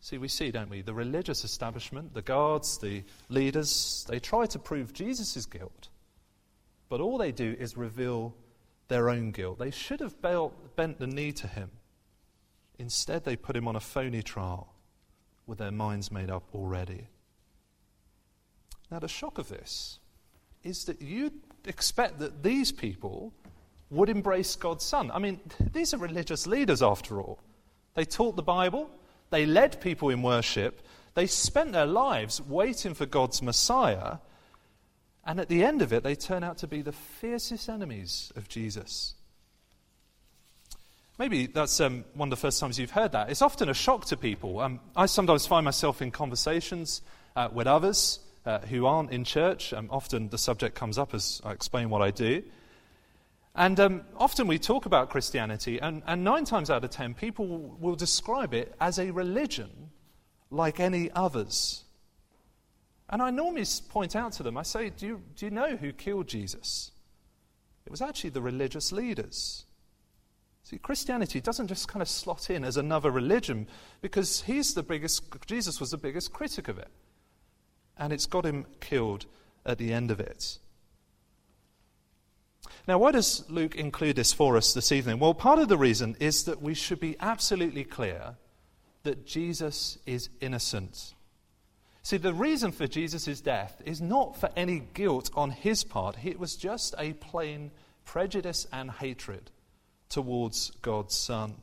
See, 0.00 0.16
we 0.16 0.28
see, 0.28 0.50
don't 0.50 0.70
we? 0.70 0.80
The 0.80 0.94
religious 0.94 1.44
establishment, 1.44 2.14
the 2.14 2.22
guards, 2.22 2.78
the 2.78 3.04
leaders, 3.28 4.06
they 4.08 4.18
try 4.18 4.46
to 4.46 4.58
prove 4.58 4.92
Jesus' 4.94 5.44
guilt. 5.46 5.88
But 6.88 7.00
all 7.00 7.18
they 7.18 7.32
do 7.32 7.54
is 7.58 7.76
reveal 7.76 8.34
their 8.88 9.10
own 9.10 9.30
guilt. 9.30 9.58
They 9.58 9.70
should 9.70 10.00
have 10.00 10.16
bent 10.22 10.98
the 10.98 11.06
knee 11.06 11.32
to 11.32 11.46
him. 11.46 11.70
Instead, 12.78 13.24
they 13.24 13.36
put 13.36 13.54
him 13.54 13.68
on 13.68 13.76
a 13.76 13.80
phony 13.80 14.22
trial 14.22 14.72
with 15.46 15.58
their 15.58 15.70
minds 15.70 16.10
made 16.10 16.30
up 16.30 16.44
already. 16.54 17.08
Now, 18.90 19.00
the 19.00 19.08
shock 19.08 19.38
of 19.38 19.48
this 19.48 19.98
is 20.64 20.86
that 20.86 21.02
you'd 21.02 21.38
expect 21.66 22.18
that 22.20 22.42
these 22.42 22.72
people 22.72 23.32
would 23.90 24.08
embrace 24.08 24.56
God's 24.56 24.84
Son. 24.84 25.10
I 25.12 25.18
mean, 25.18 25.40
these 25.72 25.92
are 25.92 25.98
religious 25.98 26.46
leaders, 26.46 26.82
after 26.82 27.20
all. 27.20 27.38
They 27.94 28.04
taught 28.04 28.36
the 28.36 28.42
Bible, 28.42 28.90
they 29.30 29.46
led 29.46 29.80
people 29.80 30.10
in 30.10 30.22
worship. 30.22 30.82
They 31.14 31.26
spent 31.26 31.72
their 31.72 31.86
lives 31.86 32.40
waiting 32.40 32.94
for 32.94 33.06
God's 33.06 33.42
Messiah. 33.42 34.18
And 35.24 35.40
at 35.40 35.48
the 35.48 35.64
end 35.64 35.82
of 35.82 35.92
it, 35.92 36.02
they 36.02 36.14
turn 36.14 36.42
out 36.42 36.58
to 36.58 36.66
be 36.66 36.82
the 36.82 36.92
fiercest 36.92 37.68
enemies 37.68 38.32
of 38.36 38.48
Jesus. 38.48 39.14
Maybe 41.18 41.46
that's 41.46 41.80
um, 41.80 42.04
one 42.14 42.28
of 42.28 42.30
the 42.30 42.40
first 42.40 42.58
times 42.60 42.78
you've 42.78 42.92
heard 42.92 43.12
that. 43.12 43.28
It's 43.28 43.42
often 43.42 43.68
a 43.68 43.74
shock 43.74 44.06
to 44.06 44.16
people. 44.16 44.58
Um, 44.60 44.80
I 44.96 45.06
sometimes 45.06 45.46
find 45.46 45.64
myself 45.64 46.00
in 46.00 46.10
conversations 46.10 47.02
uh, 47.36 47.48
with 47.52 47.66
others 47.66 48.20
uh, 48.46 48.60
who 48.60 48.86
aren't 48.86 49.10
in 49.12 49.24
church. 49.24 49.74
Um, 49.74 49.88
often 49.90 50.30
the 50.30 50.38
subject 50.38 50.74
comes 50.74 50.96
up 50.96 51.12
as 51.12 51.42
I 51.44 51.52
explain 51.52 51.90
what 51.90 52.00
I 52.00 52.10
do. 52.10 52.42
And 53.54 53.80
um, 53.80 54.02
often 54.16 54.46
we 54.46 54.58
talk 54.58 54.86
about 54.86 55.10
Christianity, 55.10 55.80
and, 55.80 56.02
and 56.06 56.22
nine 56.22 56.44
times 56.44 56.70
out 56.70 56.84
of 56.84 56.90
ten, 56.90 57.14
people 57.14 57.76
will 57.80 57.96
describe 57.96 58.54
it 58.54 58.74
as 58.80 58.98
a 58.98 59.10
religion 59.10 59.90
like 60.50 60.80
any 60.80 61.10
others. 61.12 61.84
And 63.08 63.20
I 63.20 63.30
normally 63.30 63.64
point 63.88 64.14
out 64.14 64.32
to 64.34 64.44
them, 64.44 64.56
I 64.56 64.62
say, 64.62 64.90
do 64.90 65.06
you, 65.06 65.22
do 65.34 65.46
you 65.46 65.50
know 65.50 65.76
who 65.76 65.92
killed 65.92 66.28
Jesus? 66.28 66.92
It 67.84 67.90
was 67.90 68.00
actually 68.00 68.30
the 68.30 68.40
religious 68.40 68.92
leaders. 68.92 69.64
See, 70.62 70.78
Christianity 70.78 71.40
doesn't 71.40 71.66
just 71.66 71.88
kind 71.88 72.02
of 72.02 72.08
slot 72.08 72.50
in 72.50 72.64
as 72.64 72.76
another 72.76 73.10
religion 73.10 73.66
because 74.00 74.42
he's 74.42 74.74
the 74.74 74.84
biggest, 74.84 75.24
Jesus 75.46 75.80
was 75.80 75.90
the 75.90 75.96
biggest 75.96 76.32
critic 76.32 76.68
of 76.68 76.78
it. 76.78 76.88
And 77.98 78.12
it's 78.12 78.26
got 78.26 78.46
him 78.46 78.66
killed 78.78 79.26
at 79.66 79.78
the 79.78 79.92
end 79.92 80.12
of 80.12 80.20
it. 80.20 80.58
Now, 82.90 82.98
why 82.98 83.12
does 83.12 83.48
Luke 83.48 83.76
include 83.76 84.16
this 84.16 84.32
for 84.32 84.56
us 84.56 84.74
this 84.74 84.90
evening? 84.90 85.20
Well, 85.20 85.32
part 85.32 85.60
of 85.60 85.68
the 85.68 85.78
reason 85.78 86.16
is 86.18 86.42
that 86.46 86.60
we 86.60 86.74
should 86.74 86.98
be 86.98 87.14
absolutely 87.20 87.84
clear 87.84 88.34
that 89.04 89.24
Jesus 89.24 89.96
is 90.06 90.28
innocent. 90.40 91.14
See, 92.02 92.16
the 92.16 92.34
reason 92.34 92.72
for 92.72 92.88
Jesus' 92.88 93.40
death 93.40 93.80
is 93.86 94.00
not 94.00 94.40
for 94.40 94.50
any 94.56 94.88
guilt 94.92 95.30
on 95.36 95.52
his 95.52 95.84
part, 95.84 96.16
it 96.24 96.40
was 96.40 96.56
just 96.56 96.96
a 96.98 97.12
plain 97.12 97.70
prejudice 98.04 98.66
and 98.72 98.90
hatred 98.90 99.52
towards 100.08 100.70
God's 100.82 101.14
Son. 101.14 101.58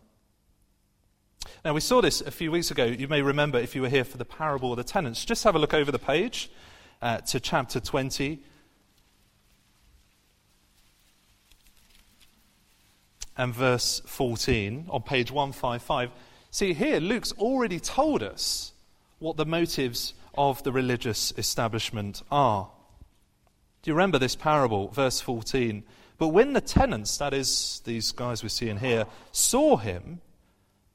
Now, 1.66 1.74
we 1.74 1.82
saw 1.82 2.00
this 2.00 2.22
a 2.22 2.32
few 2.32 2.52
weeks 2.52 2.72
ago. 2.72 2.86
You 2.86 3.10
may 3.10 3.22
remember 3.22 3.60
if 3.60 3.76
you 3.76 3.82
were 3.82 3.90
here 3.90 4.06
for 4.06 4.16
the 4.16 4.24
parable 4.24 4.72
of 4.72 4.78
the 4.78 4.86
tenants. 4.86 5.26
Just 5.26 5.44
have 5.44 5.56
a 5.56 5.60
look 5.60 5.74
over 5.74 5.92
the 5.92 6.00
page 6.00 6.50
uh, 7.02 7.18
to 7.18 7.42
chapter 7.42 7.82
20 7.82 8.42
and 13.38 13.54
verse 13.54 14.02
14 14.06 14.88
on 14.90 15.02
page 15.04 15.32
155. 15.32 16.10
See, 16.50 16.74
here 16.74 17.00
Luke's 17.00 17.32
already 17.34 17.80
told 17.80 18.24
us 18.24 18.74
what 19.20 19.38
the 19.38 19.46
motives 19.46 20.14
of 20.36 20.64
the 20.64 20.72
religious 20.72 21.34
establishment 21.38 22.24
are. 22.32 22.70
Do 23.82 23.92
you 23.92 23.96
remember 23.96 24.20
this 24.20 24.36
parable, 24.36 24.90
verse 24.90 25.22
14? 25.22 25.84
But 26.18 26.30
when 26.30 26.54
the 26.54 26.62
tenants, 26.62 27.18
that 27.18 27.34
is, 27.34 27.82
these 27.86 28.12
guys 28.12 28.42
we're 28.42 28.50
seeing 28.50 28.78
here, 28.78 29.06
saw 29.32 29.78
him, 29.78 30.22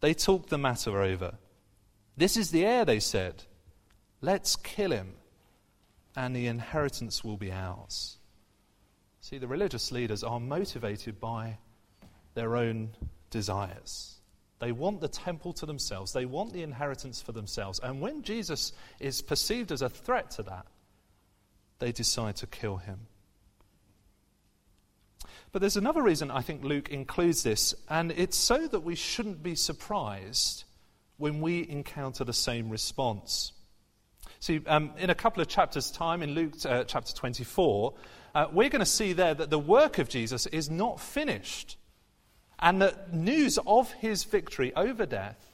they 0.00 0.14
talked 0.14 0.50
the 0.50 0.58
matter 0.58 1.00
over. 1.00 1.34
This 2.16 2.36
is 2.36 2.50
the 2.50 2.66
heir, 2.66 2.84
they 2.84 2.98
said. 2.98 3.44
Let's 4.20 4.56
kill 4.56 4.90
him, 4.90 5.14
and 6.16 6.34
the 6.34 6.48
inheritance 6.48 7.22
will 7.22 7.36
be 7.36 7.52
ours. 7.52 8.18
See, 9.20 9.38
the 9.38 9.46
religious 9.46 9.92
leaders 9.92 10.24
are 10.24 10.40
motivated 10.40 11.20
by 11.20 11.58
their 12.34 12.56
own 12.56 12.90
desires. 13.30 14.16
They 14.58 14.72
want 14.72 15.00
the 15.00 15.08
temple 15.08 15.52
to 15.54 15.66
themselves, 15.66 16.12
they 16.12 16.24
want 16.24 16.52
the 16.52 16.62
inheritance 16.62 17.20
for 17.20 17.32
themselves. 17.32 17.80
And 17.82 18.00
when 18.00 18.22
Jesus 18.22 18.72
is 19.00 19.20
perceived 19.20 19.72
as 19.72 19.82
a 19.82 19.88
threat 19.88 20.30
to 20.32 20.44
that, 20.44 20.66
they 21.80 21.90
decide 21.90 22.36
to 22.36 22.46
kill 22.46 22.76
him. 22.76 23.08
But 25.50 25.60
there's 25.60 25.76
another 25.76 26.02
reason 26.02 26.30
I 26.30 26.40
think 26.40 26.64
Luke 26.64 26.88
includes 26.88 27.42
this, 27.42 27.74
and 27.88 28.12
it's 28.12 28.38
so 28.38 28.66
that 28.68 28.80
we 28.80 28.94
shouldn't 28.94 29.42
be 29.42 29.54
surprised 29.54 30.64
when 31.18 31.40
we 31.40 31.68
encounter 31.68 32.24
the 32.24 32.32
same 32.32 32.70
response. 32.70 33.52
See, 34.40 34.60
um, 34.66 34.92
in 34.96 35.10
a 35.10 35.14
couple 35.14 35.42
of 35.42 35.48
chapters' 35.48 35.90
time, 35.90 36.22
in 36.22 36.34
Luke 36.34 36.54
uh, 36.64 36.84
chapter 36.84 37.12
24, 37.12 37.94
uh, 38.34 38.46
we're 38.50 38.70
going 38.70 38.80
to 38.80 38.86
see 38.86 39.12
there 39.12 39.34
that 39.34 39.50
the 39.50 39.58
work 39.58 39.98
of 39.98 40.08
Jesus 40.08 40.46
is 40.46 40.70
not 40.70 41.00
finished. 41.00 41.76
And 42.62 42.80
the 42.80 42.96
news 43.12 43.58
of 43.66 43.90
his 43.92 44.22
victory 44.22 44.72
over 44.76 45.04
death 45.04 45.52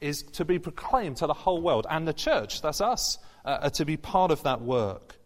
is 0.00 0.24
to 0.24 0.44
be 0.44 0.58
proclaimed 0.58 1.18
to 1.18 1.28
the 1.28 1.32
whole 1.32 1.62
world. 1.62 1.86
And 1.88 2.06
the 2.06 2.12
church, 2.12 2.60
that's 2.60 2.80
us, 2.80 3.18
uh, 3.44 3.58
are 3.62 3.70
to 3.70 3.84
be 3.84 3.96
part 3.96 4.32
of 4.32 4.42
that 4.42 4.60
work. 4.60 5.16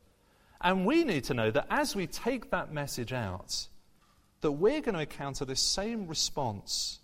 And 0.60 0.84
we 0.84 1.04
need 1.04 1.24
to 1.24 1.34
know 1.34 1.50
that 1.50 1.66
as 1.70 1.96
we 1.96 2.06
take 2.06 2.50
that 2.50 2.72
message 2.72 3.14
out, 3.14 3.68
that 4.42 4.52
we're 4.52 4.82
going 4.82 4.94
to 4.94 5.00
encounter 5.00 5.44
this 5.46 5.62
same 5.62 6.06
response 6.06 7.00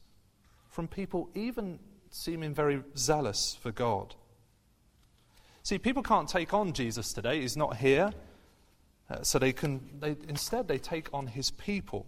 from 0.68 0.86
people 0.86 1.30
even 1.34 1.78
seeming 2.10 2.52
very 2.52 2.82
zealous 2.96 3.56
for 3.60 3.72
God. 3.72 4.14
See, 5.62 5.78
people 5.78 6.02
can't 6.02 6.28
take 6.28 6.52
on 6.52 6.74
Jesus 6.74 7.14
today. 7.14 7.40
He's 7.40 7.56
not 7.56 7.78
here. 7.78 8.12
Uh, 9.08 9.22
so 9.22 9.38
they 9.38 9.52
can, 9.52 9.98
they, 9.98 10.16
instead, 10.28 10.68
they 10.68 10.78
take 10.78 11.08
on 11.12 11.26
his 11.26 11.50
people. 11.50 12.06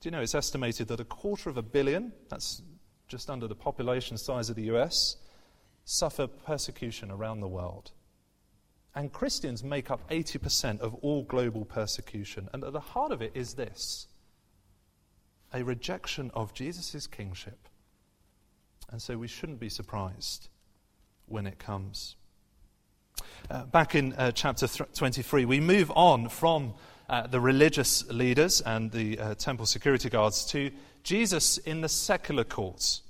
Do 0.00 0.06
you 0.06 0.10
know 0.12 0.22
it's 0.22 0.34
estimated 0.34 0.88
that 0.88 1.00
a 1.00 1.04
quarter 1.04 1.50
of 1.50 1.58
a 1.58 1.62
billion, 1.62 2.12
that's 2.30 2.62
just 3.06 3.28
under 3.28 3.46
the 3.46 3.54
population 3.54 4.16
size 4.16 4.48
of 4.48 4.56
the 4.56 4.70
US, 4.74 5.16
suffer 5.84 6.26
persecution 6.26 7.10
around 7.10 7.40
the 7.40 7.48
world? 7.48 7.92
And 8.94 9.12
Christians 9.12 9.62
make 9.62 9.90
up 9.90 10.08
80% 10.08 10.80
of 10.80 10.94
all 10.96 11.22
global 11.24 11.64
persecution. 11.64 12.48
And 12.52 12.64
at 12.64 12.72
the 12.72 12.80
heart 12.80 13.12
of 13.12 13.20
it 13.20 13.32
is 13.34 13.54
this 13.54 14.08
a 15.52 15.62
rejection 15.62 16.30
of 16.32 16.54
Jesus' 16.54 17.06
kingship. 17.06 17.68
And 18.88 19.02
so 19.02 19.18
we 19.18 19.28
shouldn't 19.28 19.60
be 19.60 19.68
surprised 19.68 20.48
when 21.26 21.46
it 21.46 21.58
comes. 21.58 22.16
Uh, 23.50 23.64
back 23.64 23.94
in 23.94 24.12
uh, 24.14 24.32
chapter 24.32 24.66
th- 24.66 24.92
23, 24.94 25.44
we 25.44 25.60
move 25.60 25.90
on 25.94 26.28
from 26.28 26.74
uh, 27.10 27.26
the 27.26 27.40
religious 27.40 28.08
leaders 28.08 28.60
and 28.60 28.92
the 28.92 29.18
uh, 29.18 29.34
temple 29.34 29.66
security 29.66 30.08
guards 30.08 30.46
to 30.46 30.70
Jesus 31.02 31.58
in 31.58 31.80
the 31.80 31.88
secular 31.88 32.44
courts. 32.44 33.02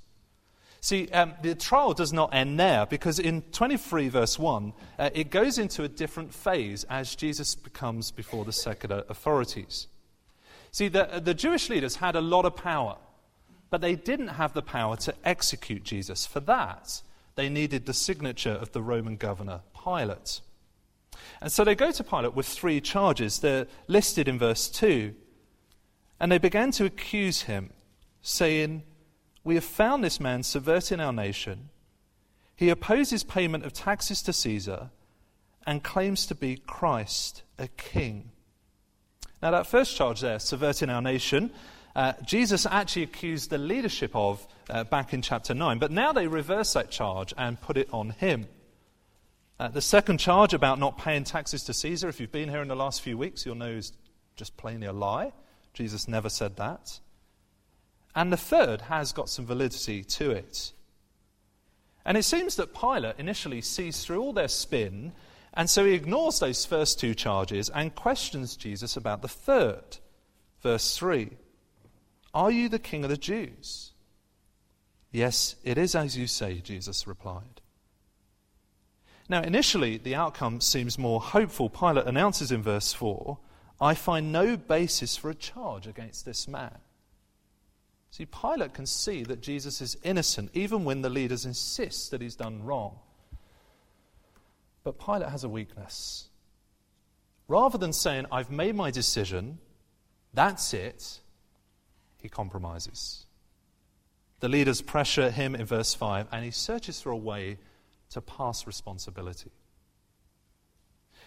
See, 0.81 1.07
um, 1.09 1.35
the 1.43 1.53
trial 1.53 1.93
does 1.93 2.11
not 2.11 2.33
end 2.33 2.59
there 2.59 2.87
because 2.87 3.19
in 3.19 3.43
23, 3.43 4.09
verse 4.09 4.39
1, 4.39 4.73
uh, 4.97 5.11
it 5.13 5.29
goes 5.29 5.59
into 5.59 5.83
a 5.83 5.87
different 5.87 6.33
phase 6.33 6.83
as 6.85 7.15
Jesus 7.15 7.53
becomes 7.53 8.09
before 8.09 8.43
the 8.43 8.51
secular 8.51 9.03
authorities. 9.07 9.85
See, 10.71 10.87
the, 10.87 11.21
the 11.23 11.35
Jewish 11.35 11.69
leaders 11.69 11.97
had 11.97 12.15
a 12.15 12.21
lot 12.21 12.45
of 12.45 12.55
power, 12.55 12.97
but 13.69 13.81
they 13.81 13.95
didn't 13.95 14.29
have 14.29 14.53
the 14.53 14.63
power 14.63 14.97
to 14.97 15.13
execute 15.23 15.83
Jesus. 15.83 16.25
For 16.25 16.39
that, 16.39 17.03
they 17.35 17.49
needed 17.49 17.85
the 17.85 17.93
signature 17.93 18.49
of 18.49 18.71
the 18.71 18.81
Roman 18.81 19.17
governor, 19.17 19.61
Pilate. 19.83 20.41
And 21.41 21.51
so 21.51 21.63
they 21.63 21.75
go 21.75 21.91
to 21.91 22.03
Pilate 22.03 22.35
with 22.35 22.47
three 22.47 22.81
charges. 22.81 23.39
They're 23.39 23.67
listed 23.87 24.27
in 24.27 24.39
verse 24.39 24.69
2. 24.69 25.13
And 26.19 26.31
they 26.31 26.37
began 26.37 26.71
to 26.71 26.85
accuse 26.85 27.43
him, 27.43 27.71
saying, 28.21 28.83
We 29.43 29.55
have 29.55 29.63
found 29.63 30.03
this 30.03 30.19
man 30.19 30.43
subverting 30.43 30.99
our 30.99 31.13
nation 31.13 31.69
He 32.55 32.69
opposes 32.69 33.23
payment 33.23 33.65
of 33.65 33.73
taxes 33.73 34.21
to 34.23 34.33
Caesar 34.33 34.91
and 35.65 35.83
claims 35.83 36.25
to 36.27 36.35
be 36.35 36.57
Christ, 36.57 37.43
a 37.57 37.67
king. 37.69 38.31
Now, 39.41 39.51
that 39.51 39.65
first 39.65 39.95
charge 39.95 40.21
there, 40.21 40.37
subverting 40.37 40.89
our 40.89 41.01
nation, 41.01 41.51
uh, 41.95 42.13
Jesus 42.23 42.65
actually 42.65 43.03
accused 43.03 43.49
the 43.49 43.57
leadership 43.57 44.15
of 44.15 44.45
uh, 44.69 44.83
back 44.83 45.13
in 45.13 45.21
chapter 45.21 45.53
9. 45.53 45.79
But 45.79 45.91
now 45.91 46.13
they 46.13 46.27
reverse 46.27 46.73
that 46.73 46.91
charge 46.91 47.33
and 47.37 47.59
put 47.59 47.77
it 47.77 47.89
on 47.91 48.11
him. 48.11 48.47
Uh, 49.61 49.67
the 49.67 49.79
second 49.79 50.17
charge 50.17 50.55
about 50.55 50.79
not 50.79 50.97
paying 50.97 51.23
taxes 51.23 51.61
to 51.61 51.71
Caesar, 51.71 52.09
if 52.09 52.19
you've 52.19 52.31
been 52.31 52.49
here 52.49 52.63
in 52.63 52.67
the 52.67 52.75
last 52.75 53.03
few 53.03 53.15
weeks, 53.15 53.45
you'll 53.45 53.53
know 53.53 53.67
is 53.67 53.93
just 54.35 54.57
plainly 54.57 54.87
a 54.87 54.91
lie. 54.91 55.31
Jesus 55.75 56.07
never 56.07 56.29
said 56.29 56.55
that. 56.55 56.99
And 58.15 58.33
the 58.33 58.37
third 58.37 58.81
has 58.81 59.13
got 59.13 59.29
some 59.29 59.45
validity 59.45 60.03
to 60.03 60.31
it. 60.31 60.71
And 62.03 62.17
it 62.17 62.23
seems 62.23 62.55
that 62.55 62.73
Pilate 62.73 63.19
initially 63.19 63.61
sees 63.61 64.03
through 64.03 64.19
all 64.19 64.33
their 64.33 64.47
spin, 64.47 65.11
and 65.53 65.69
so 65.69 65.85
he 65.85 65.93
ignores 65.93 66.39
those 66.39 66.65
first 66.65 66.99
two 66.99 67.13
charges 67.13 67.69
and 67.69 67.93
questions 67.93 68.55
Jesus 68.55 68.97
about 68.97 69.21
the 69.21 69.27
third. 69.27 69.99
Verse 70.63 70.97
3 70.97 71.29
Are 72.33 72.49
you 72.49 72.67
the 72.67 72.79
king 72.79 73.03
of 73.03 73.11
the 73.11 73.15
Jews? 73.15 73.91
Yes, 75.11 75.55
it 75.63 75.77
is 75.77 75.93
as 75.93 76.17
you 76.17 76.25
say, 76.25 76.61
Jesus 76.61 77.05
replied. 77.05 77.60
Now, 79.31 79.41
initially, 79.43 79.95
the 79.95 80.15
outcome 80.15 80.59
seems 80.59 80.99
more 80.99 81.21
hopeful. 81.21 81.69
Pilate 81.69 82.05
announces 82.05 82.51
in 82.51 82.61
verse 82.61 82.91
4 82.91 83.37
I 83.79 83.93
find 83.93 84.33
no 84.33 84.57
basis 84.57 85.15
for 85.15 85.29
a 85.29 85.33
charge 85.33 85.87
against 85.87 86.25
this 86.25 86.49
man. 86.49 86.77
See, 88.11 88.25
Pilate 88.25 88.73
can 88.73 88.85
see 88.85 89.23
that 89.23 89.39
Jesus 89.39 89.79
is 89.79 89.95
innocent, 90.03 90.51
even 90.53 90.83
when 90.83 91.01
the 91.01 91.09
leaders 91.09 91.45
insist 91.45 92.11
that 92.11 92.19
he's 92.19 92.35
done 92.35 92.65
wrong. 92.65 92.99
But 94.83 94.99
Pilate 94.99 95.29
has 95.29 95.45
a 95.45 95.49
weakness. 95.49 96.27
Rather 97.47 97.77
than 97.77 97.93
saying, 97.93 98.25
I've 98.33 98.51
made 98.51 98.75
my 98.75 98.91
decision, 98.91 99.59
that's 100.33 100.73
it, 100.73 101.21
he 102.17 102.27
compromises. 102.27 103.25
The 104.41 104.49
leaders 104.49 104.81
pressure 104.81 105.31
him 105.31 105.55
in 105.55 105.65
verse 105.65 105.93
5, 105.93 106.27
and 106.33 106.43
he 106.43 106.51
searches 106.51 106.99
for 106.99 107.11
a 107.11 107.17
way 107.17 107.57
to 108.11 108.21
pass 108.21 108.67
responsibility. 108.67 109.51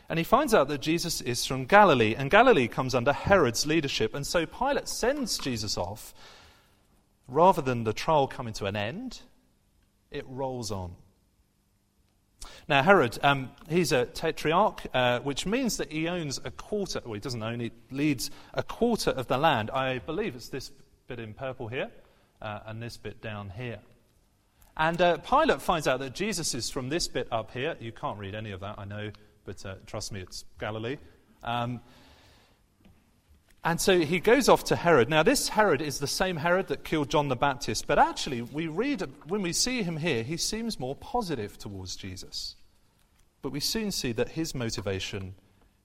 And 0.08 0.18
he 0.18 0.24
finds 0.24 0.52
out 0.52 0.68
that 0.68 0.82
Jesus 0.82 1.20
is 1.20 1.46
from 1.46 1.64
Galilee, 1.64 2.14
and 2.16 2.30
Galilee 2.30 2.68
comes 2.68 2.94
under 2.94 3.12
Herod's 3.12 3.66
leadership. 3.66 4.14
And 4.14 4.26
so 4.26 4.44
Pilate 4.44 4.88
sends 4.88 5.38
Jesus 5.38 5.78
off. 5.78 6.14
Rather 7.26 7.62
than 7.62 7.84
the 7.84 7.94
trial 7.94 8.28
coming 8.28 8.52
to 8.54 8.66
an 8.66 8.76
end, 8.76 9.20
it 10.10 10.26
rolls 10.28 10.70
on. 10.70 10.94
Now, 12.68 12.82
Herod, 12.82 13.18
um, 13.22 13.50
he's 13.68 13.92
a 13.92 14.04
tetrarch, 14.04 14.86
uh, 14.92 15.20
which 15.20 15.46
means 15.46 15.78
that 15.78 15.90
he 15.90 16.08
owns 16.08 16.38
a 16.44 16.50
quarter, 16.50 17.00
well, 17.04 17.14
he 17.14 17.20
doesn't 17.20 17.42
own, 17.42 17.60
he 17.60 17.72
leads 17.90 18.30
a 18.52 18.62
quarter 18.62 19.10
of 19.10 19.26
the 19.26 19.38
land. 19.38 19.70
I 19.70 19.98
believe 19.98 20.34
it's 20.34 20.48
this 20.48 20.70
bit 21.06 21.18
in 21.18 21.32
purple 21.32 21.68
here 21.68 21.90
uh, 22.42 22.60
and 22.66 22.82
this 22.82 22.98
bit 22.98 23.22
down 23.22 23.50
here. 23.56 23.78
And 24.76 25.00
uh, 25.00 25.18
Pilate 25.18 25.62
finds 25.62 25.86
out 25.86 26.00
that 26.00 26.14
Jesus 26.14 26.54
is 26.54 26.70
from 26.70 26.88
this 26.88 27.06
bit 27.08 27.28
up 27.30 27.52
here. 27.52 27.76
You 27.80 27.92
can't 27.92 28.18
read 28.18 28.34
any 28.34 28.50
of 28.50 28.60
that, 28.60 28.76
I 28.78 28.84
know 28.84 29.10
but 29.44 29.64
uh, 29.64 29.74
trust 29.86 30.12
me, 30.12 30.20
it's 30.20 30.44
Galilee. 30.58 30.96
Um, 31.42 31.80
and 33.62 33.80
so 33.80 34.00
he 34.00 34.20
goes 34.20 34.48
off 34.48 34.64
to 34.64 34.76
Herod. 34.76 35.08
Now, 35.08 35.22
this 35.22 35.48
Herod 35.48 35.80
is 35.80 35.98
the 35.98 36.06
same 36.06 36.36
Herod 36.36 36.68
that 36.68 36.84
killed 36.84 37.10
John 37.10 37.28
the 37.28 37.36
Baptist, 37.36 37.86
but 37.86 37.98
actually, 37.98 38.42
we 38.42 38.66
read, 38.66 39.02
when 39.28 39.42
we 39.42 39.52
see 39.52 39.82
him 39.82 39.96
here, 39.96 40.22
he 40.22 40.36
seems 40.36 40.78
more 40.78 40.94
positive 40.94 41.56
towards 41.58 41.96
Jesus. 41.96 42.56
But 43.40 43.52
we 43.52 43.60
soon 43.60 43.90
see 43.90 44.12
that 44.12 44.30
his 44.30 44.54
motivation 44.54 45.34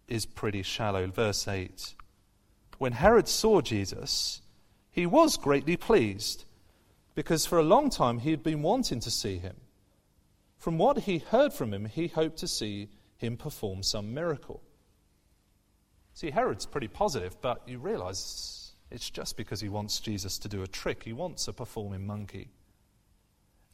is 0.08 0.26
pretty 0.26 0.64
shallow. 0.64 1.08
Verse 1.08 1.48
8 1.48 1.96
When 2.80 2.94
Herod 2.94 3.28
saw 3.28 3.62
Jesus, 3.62 4.42
he 4.92 5.06
was 5.06 5.38
greatly 5.38 5.78
pleased, 5.78 6.46
because 7.20 7.46
for 7.46 7.60
a 7.60 7.64
long 7.64 7.90
time 7.90 8.20
he 8.20 8.32
had 8.32 8.42
been 8.42 8.62
wanting 8.62 9.02
to 9.02 9.12
see 9.12 9.40
him. 9.40 9.58
From 10.58 10.78
what 10.78 11.00
he 11.00 11.18
heard 11.18 11.52
from 11.52 11.74
him, 11.74 11.84
he 11.84 12.08
hoped 12.08 12.38
to 12.38 12.48
see 12.48 12.88
him 13.18 13.36
perform 13.36 13.84
some 13.84 14.14
miracle. 14.14 14.64
See, 16.14 16.32
Herod's 16.32 16.66
pretty 16.66 16.88
positive, 16.88 17.36
but 17.42 17.62
you 17.68 17.78
realize 17.78 18.72
it's 18.90 19.10
just 19.10 19.36
because 19.36 19.60
he 19.60 19.68
wants 19.68 20.00
Jesus 20.00 20.38
to 20.38 20.48
do 20.48 20.64
a 20.64 20.68
trick. 20.68 21.04
He 21.04 21.12
wants 21.12 21.46
a 21.50 21.52
performing 21.52 22.08
monkey. 22.08 22.52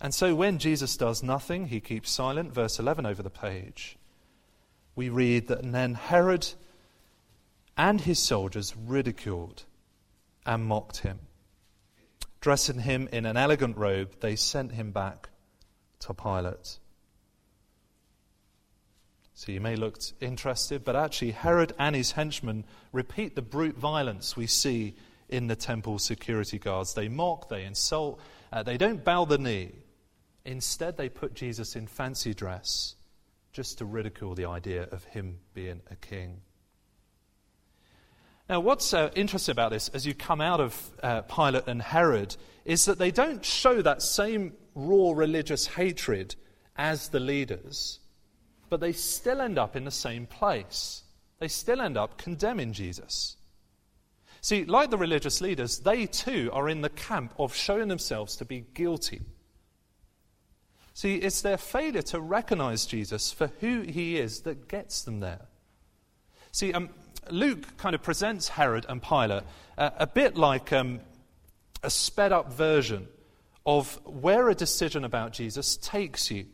And 0.01 0.11
so 0.11 0.33
when 0.33 0.57
Jesus 0.57 0.97
does 0.97 1.21
nothing, 1.21 1.67
he 1.67 1.79
keeps 1.79 2.09
silent. 2.09 2.51
Verse 2.51 2.79
11 2.79 3.05
over 3.05 3.21
the 3.21 3.29
page, 3.29 3.95
we 4.95 5.07
read 5.07 5.49
that 5.49 5.71
then 5.71 5.93
Herod 5.93 6.47
and 7.77 8.01
his 8.01 8.17
soldiers 8.17 8.75
ridiculed 8.75 9.65
and 10.47 10.65
mocked 10.65 11.01
him. 11.01 11.19
Dressing 12.41 12.79
him 12.79 13.09
in 13.11 13.25
an 13.25 13.37
elegant 13.37 13.77
robe, 13.77 14.15
they 14.19 14.35
sent 14.35 14.71
him 14.73 14.91
back 14.91 15.29
to 15.99 16.13
Pilate. 16.13 16.77
So 19.33 19.51
you 19.51 19.59
may 19.59 19.75
look 19.75 19.99
interested, 20.21 20.85
but 20.85 20.95
actually, 20.95 21.31
Herod 21.31 21.73
and 21.77 21.95
his 21.95 22.11
henchmen 22.11 22.63
repeat 22.93 23.35
the 23.35 23.41
brute 23.41 23.77
violence 23.77 24.37
we 24.37 24.47
see 24.47 24.95
in 25.27 25.47
the 25.47 25.55
temple 25.55 25.99
security 25.99 26.57
guards. 26.57 26.93
They 26.93 27.09
mock, 27.09 27.49
they 27.49 27.65
insult, 27.65 28.21
uh, 28.53 28.63
they 28.63 28.77
don't 28.77 29.03
bow 29.03 29.25
the 29.25 29.37
knee. 29.37 29.71
Instead, 30.45 30.95
they 30.95 31.09
put 31.09 31.33
Jesus 31.33 31.75
in 31.75 31.87
fancy 31.87 32.33
dress 32.33 32.95
just 33.51 33.79
to 33.79 33.85
ridicule 33.85 34.35
the 34.35 34.45
idea 34.45 34.83
of 34.91 35.03
him 35.05 35.39
being 35.53 35.81
a 35.91 35.95
king. 35.95 36.41
Now, 38.47 38.59
what's 38.59 38.93
uh, 38.93 39.09
interesting 39.15 39.53
about 39.53 39.71
this 39.71 39.89
as 39.89 40.05
you 40.05 40.13
come 40.13 40.41
out 40.41 40.59
of 40.59 40.91
uh, 41.01 41.21
Pilate 41.21 41.67
and 41.67 41.81
Herod 41.81 42.35
is 42.63 42.85
that 42.85 42.99
they 42.99 43.11
don't 43.11 43.43
show 43.43 43.81
that 43.81 44.01
same 44.01 44.53
raw 44.75 45.11
religious 45.13 45.65
hatred 45.67 46.35
as 46.75 47.09
the 47.09 47.19
leaders 47.19 47.99
but 48.69 48.79
they 48.79 48.91
still 48.91 49.41
end 49.41 49.57
up 49.57 49.75
in 49.75 49.85
the 49.85 49.91
same 49.91 50.25
place. 50.25 51.03
They 51.39 51.47
still 51.47 51.81
end 51.81 51.97
up 51.97 52.17
condemning 52.17 52.73
Jesus. 52.73 53.37
See, 54.41 54.65
like 54.65 54.89
the 54.89 54.97
religious 54.97 55.41
leaders, 55.41 55.79
they 55.79 56.05
too 56.05 56.49
are 56.53 56.69
in 56.69 56.81
the 56.81 56.89
camp 56.89 57.33
of 57.39 57.55
showing 57.55 57.87
themselves 57.87 58.35
to 58.37 58.45
be 58.45 58.65
guilty. 58.73 59.21
See, 60.93 61.15
it's 61.15 61.41
their 61.41 61.57
failure 61.57 62.03
to 62.03 62.19
recognize 62.19 62.85
Jesus 62.85 63.31
for 63.31 63.51
who 63.59 63.81
he 63.81 64.17
is 64.17 64.41
that 64.41 64.67
gets 64.67 65.03
them 65.03 65.19
there. 65.19 65.47
See, 66.51 66.73
um, 66.73 66.89
Luke 67.29 67.77
kind 67.77 67.95
of 67.95 68.03
presents 68.03 68.47
Herod 68.49 68.85
and 68.87 69.01
Pilate 69.01 69.43
uh, 69.77 69.89
a 69.97 70.07
bit 70.07 70.37
like 70.37 70.71
um, 70.73 70.99
a 71.83 71.89
sped 71.89 72.31
up 72.31 72.53
version 72.53 73.07
of 73.65 73.99
where 74.05 74.49
a 74.49 74.55
decision 74.55 75.03
about 75.03 75.33
Jesus 75.33 75.77
takes 75.77 76.29
you. 76.29 76.45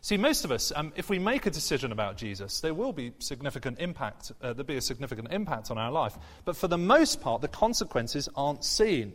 See, 0.00 0.16
most 0.16 0.44
of 0.44 0.50
us, 0.50 0.72
um, 0.74 0.92
if 0.96 1.08
we 1.08 1.20
make 1.20 1.46
a 1.46 1.50
decision 1.50 1.92
about 1.92 2.16
Jesus, 2.16 2.60
there 2.60 2.74
will 2.74 2.92
be 2.92 3.12
significant 3.20 3.78
impact. 3.78 4.32
Uh, 4.42 4.52
there'll 4.52 4.64
be 4.64 4.76
a 4.76 4.80
significant 4.80 5.28
impact 5.30 5.70
on 5.70 5.78
our 5.78 5.92
life. 5.92 6.18
But 6.44 6.56
for 6.56 6.66
the 6.66 6.76
most 6.76 7.20
part, 7.20 7.40
the 7.40 7.48
consequences 7.48 8.28
aren't 8.34 8.64
seen 8.64 9.12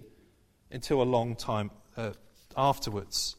until 0.71 1.01
a 1.01 1.03
long 1.03 1.35
time 1.35 1.71
uh, 1.97 2.11
afterwards. 2.55 3.35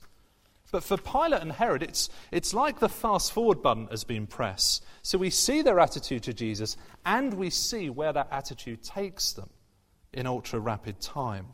But 0.70 0.84
for 0.84 0.98
Pilate 0.98 1.40
and 1.40 1.52
Herod, 1.52 1.82
it's, 1.82 2.10
it's 2.30 2.52
like 2.52 2.78
the 2.78 2.88
fast 2.88 3.32
forward 3.32 3.62
button 3.62 3.86
has 3.90 4.04
been 4.04 4.26
pressed. 4.26 4.84
So 5.02 5.16
we 5.16 5.30
see 5.30 5.62
their 5.62 5.80
attitude 5.80 6.24
to 6.24 6.34
Jesus, 6.34 6.76
and 7.06 7.34
we 7.34 7.50
see 7.50 7.88
where 7.88 8.12
that 8.12 8.28
attitude 8.30 8.82
takes 8.82 9.32
them 9.32 9.48
in 10.12 10.26
ultra 10.26 10.58
rapid 10.60 11.00
time. 11.00 11.46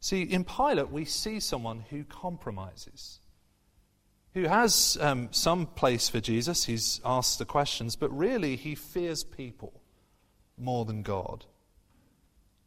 See, 0.00 0.22
in 0.22 0.44
Pilate, 0.44 0.90
we 0.90 1.04
see 1.04 1.40
someone 1.40 1.84
who 1.90 2.04
compromises 2.04 3.20
who 4.36 4.42
has 4.42 4.98
um, 5.00 5.28
some 5.30 5.64
place 5.64 6.10
for 6.10 6.20
Jesus. 6.20 6.66
He's 6.66 7.00
asked 7.06 7.38
the 7.38 7.46
questions, 7.46 7.96
but 7.96 8.14
really 8.14 8.54
he 8.54 8.74
fears 8.74 9.24
people 9.24 9.80
more 10.58 10.84
than 10.84 11.00
God. 11.00 11.46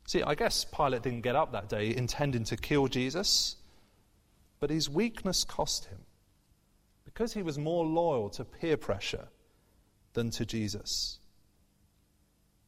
See, 0.07 0.23
I 0.23 0.33
guess 0.33 0.65
Pilate 0.65 1.03
didn't 1.03 1.21
get 1.21 1.35
up 1.35 1.51
that 1.51 1.69
day 1.69 1.95
intending 1.95 2.43
to 2.45 2.57
kill 2.57 2.87
Jesus, 2.87 3.55
but 4.59 4.69
his 4.69 4.89
weakness 4.89 5.43
cost 5.43 5.85
him 5.85 5.99
because 7.05 7.33
he 7.33 7.41
was 7.41 7.57
more 7.57 7.85
loyal 7.85 8.29
to 8.29 8.45
peer 8.45 8.77
pressure 8.77 9.27
than 10.13 10.29
to 10.31 10.45
Jesus. 10.45 11.19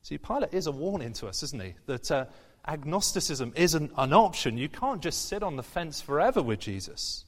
See, 0.01 0.17
Pilate 0.17 0.53
is 0.53 0.67
a 0.67 0.71
warning 0.71 1.13
to 1.13 1.27
us, 1.27 1.43
isn't 1.43 1.61
he? 1.61 1.73
That 1.85 2.11
uh, 2.11 2.25
agnosticism 2.67 3.53
isn't 3.55 3.91
an 3.97 4.13
option. 4.13 4.57
You 4.57 4.69
can't 4.69 5.01
just 5.01 5.27
sit 5.27 5.43
on 5.43 5.55
the 5.55 5.63
fence 5.63 6.01
forever 6.01 6.41
with 6.41 6.59
Jesus. 6.59 7.25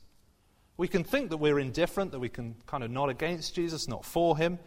We 0.76 0.88
can 0.88 1.04
think 1.04 1.30
that 1.30 1.38
we're 1.38 1.60
indifferent, 1.60 2.12
that 2.12 2.20
we 2.20 2.30
can 2.30 2.56
kind 2.66 2.84
of 2.84 2.90
not 2.90 3.10
against 3.10 3.54
Jesus, 3.54 3.88
not 3.88 4.06
for 4.06 4.38
him. 4.38 4.60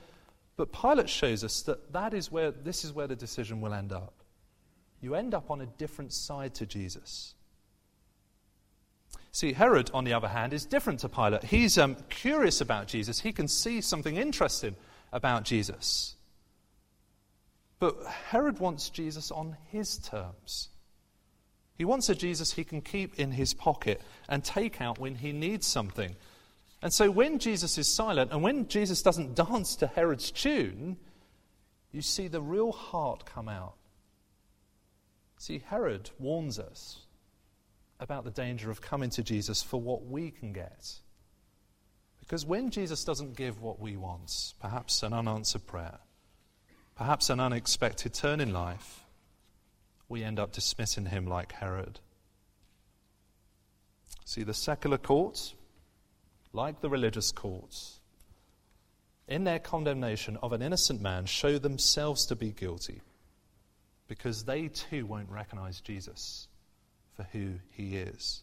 But 0.57 0.73
Pilate 0.73 1.09
shows 1.09 1.45
us 1.45 1.63
that, 1.63 1.93
that 1.93 2.15
is 2.15 2.31
where, 2.31 2.51
this 2.51 2.85
is 2.85 2.93
where 2.93 3.07
the 3.07 3.17
decision 3.17 3.61
will 3.61 3.75
end 3.75 3.93
up. 3.93 4.15
You 5.01 5.15
end 5.15 5.35
up 5.35 5.51
on 5.51 5.61
a 5.61 5.67
different 5.67 6.13
side 6.13 6.55
to 6.55 6.67
Jesus. 6.67 7.35
See, 9.37 9.53
Herod, 9.53 9.91
on 9.93 10.05
the 10.05 10.15
other 10.15 10.29
hand, 10.29 10.55
is 10.55 10.65
different 10.65 11.01
to 11.01 11.11
Pilate. 11.11 11.45
He's 11.45 11.77
um, 11.77 11.99
curious 12.09 12.63
about 12.63 12.87
Jesus. 12.87 13.21
He 13.21 13.33
can 13.33 13.49
see 13.49 13.83
something 13.83 14.17
interesting 14.17 14.75
about 15.13 15.45
Jesus. 15.45 16.15
But 17.79 18.03
Herod 18.07 18.61
wants 18.61 18.89
Jesus 18.89 19.31
on 19.31 19.59
his 19.67 19.99
terms. 19.99 20.71
He 21.77 21.85
wants 21.85 22.09
a 22.09 22.15
Jesus 22.15 22.55
he 22.55 22.65
can 22.65 22.81
keep 22.81 23.21
in 23.21 23.31
his 23.31 23.53
pocket 23.53 24.01
and 24.27 24.43
take 24.43 24.81
out 24.81 24.99
when 24.99 25.17
he 25.17 25.33
needs 25.33 25.67
something. 25.67 26.17
And 26.81 26.91
so 26.91 27.11
when 27.11 27.39
Jesus 27.39 27.77
is 27.77 27.93
silent 27.93 28.33
and 28.33 28.43
when 28.43 28.69
Jesus 28.69 29.03
doesn't 29.03 29.35
dance 29.35 29.77
to 29.77 29.87
Herod's 29.87 30.31
tune, 30.31 30.97
you 31.93 32.01
see 32.01 32.29
the 32.29 32.41
real 32.41 32.73
heart 32.73 33.27
come 33.27 33.51
out. 33.51 33.75
See, 35.37 35.63
Herod 35.69 36.09
warns 36.19 36.59
us 36.59 37.01
about 37.99 38.25
the 38.25 38.31
danger 38.31 38.71
of 38.71 38.81
coming 38.81 39.11
to 39.11 39.23
Jesus 39.23 39.63
for 39.63 39.81
what 39.81 40.05
we 40.07 40.31
can 40.31 40.53
get. 40.53 41.01
Because 42.21 42.45
when 42.45 42.71
Jesus 42.71 43.05
doesn't 43.05 43.37
give 43.37 43.63
what 43.63 43.81
we 43.81 43.97
want, 43.97 44.55
perhaps 44.61 45.03
an 45.03 45.13
unanswered 45.13 45.67
prayer, 45.67 45.99
perhaps 46.97 47.31
an 47.31 47.41
unexpected 47.41 48.13
turn 48.13 48.41
in 48.41 48.53
life, 48.53 49.05
we 50.09 50.23
end 50.23 50.39
up 50.39 50.53
dismissing 50.53 51.07
him 51.07 51.27
like 51.27 51.53
Herod. 51.53 52.01
See, 54.25 54.43
the 54.43 54.55
secular 54.55 54.99
courts, 54.99 55.55
like 56.53 56.81
the 56.81 56.91
religious 56.91 57.31
courts, 57.31 58.01
in 59.29 59.45
their 59.45 59.59
condemnation 59.59 60.37
of 60.43 60.53
an 60.53 60.63
innocent 60.63 61.01
man, 61.01 61.27
show 61.27 61.59
themselves 61.59 62.27
to 62.27 62.37
be 62.37 62.51
guilty 62.51 63.01
because 64.09 64.45
they 64.45 64.69
too 64.69 65.07
won't 65.07 65.31
recognize 65.31 65.81
Jesus 65.81 66.49
for 67.17 67.25
who 67.33 67.55
he 67.71 67.97
is. 67.97 68.43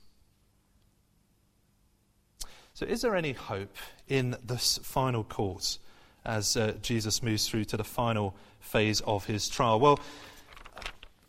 So, 2.73 2.86
is 2.86 3.01
there 3.01 3.15
any 3.15 3.33
hope 3.33 3.75
in 4.07 4.36
this 4.43 4.79
final 4.81 5.23
court 5.23 5.77
as 6.25 6.57
uh, 6.57 6.73
Jesus 6.81 7.21
moves 7.21 7.47
through 7.47 7.65
to 7.65 7.77
the 7.77 7.83
final 7.83 8.36
phase 8.59 9.01
of 9.01 9.25
his 9.25 9.47
trial? 9.47 9.79
Well, 9.79 9.99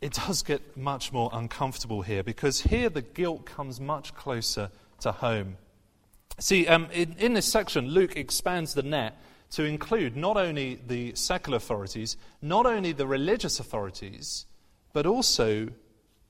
it 0.01 0.13
does 0.13 0.41
get 0.41 0.75
much 0.75 1.13
more 1.13 1.29
uncomfortable 1.33 2.01
here 2.01 2.23
because 2.23 2.61
here 2.61 2.89
the 2.89 3.03
guilt 3.03 3.45
comes 3.45 3.79
much 3.79 4.15
closer 4.15 4.71
to 5.01 5.11
home. 5.11 5.57
See, 6.39 6.67
um, 6.67 6.87
in, 6.91 7.15
in 7.19 7.33
this 7.33 7.45
section, 7.45 7.87
Luke 7.87 8.17
expands 8.17 8.73
the 8.73 8.83
net 8.83 9.17
to 9.51 9.63
include 9.63 10.17
not 10.17 10.37
only 10.37 10.79
the 10.87 11.13
secular 11.15 11.57
authorities, 11.57 12.17
not 12.41 12.65
only 12.65 12.91
the 12.91 13.07
religious 13.07 13.59
authorities, 13.59 14.45
but 14.93 15.05
also 15.05 15.69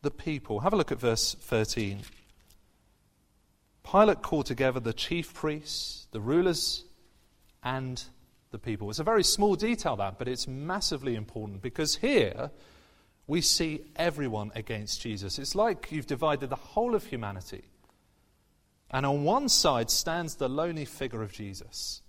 the 0.06 0.12
people. 0.12 0.62
Have 0.62 0.72
a 0.72 0.78
look 0.78 0.94
at 0.94 1.00
verse 1.00 1.36
13. 1.42 2.00
Pilate 3.84 4.22
called 4.22 4.46
together 4.46 4.80
the 4.80 4.94
chief 4.94 5.34
priests, 5.34 6.08
the 6.12 6.22
rulers, 6.22 6.86
and 7.62 8.02
the 8.52 8.60
people. 8.60 8.90
It's 8.90 9.00
a 9.00 9.04
very 9.04 9.24
small 9.24 9.56
detail, 9.56 9.98
that, 9.98 10.18
but 10.18 10.28
it's 10.28 10.48
massively 10.48 11.16
important 11.16 11.62
because 11.62 11.98
here 11.98 12.52
we 13.28 13.42
see 13.42 13.82
everyone 13.96 14.52
against 14.56 15.02
Jesus. 15.02 15.40
It's 15.40 15.56
like 15.56 15.92
you've 15.92 16.08
divided 16.08 16.50
the 16.50 16.56
whole 16.56 16.96
of 16.96 17.06
humanity. 17.06 17.66
And 18.92 19.06
on 19.06 19.24
one 19.24 19.50
side 19.50 19.90
stands 19.90 20.36
the 20.36 20.48
lonely 20.48 20.86
figure 20.86 21.24
of 21.24 21.34
Jesus, 21.34 22.02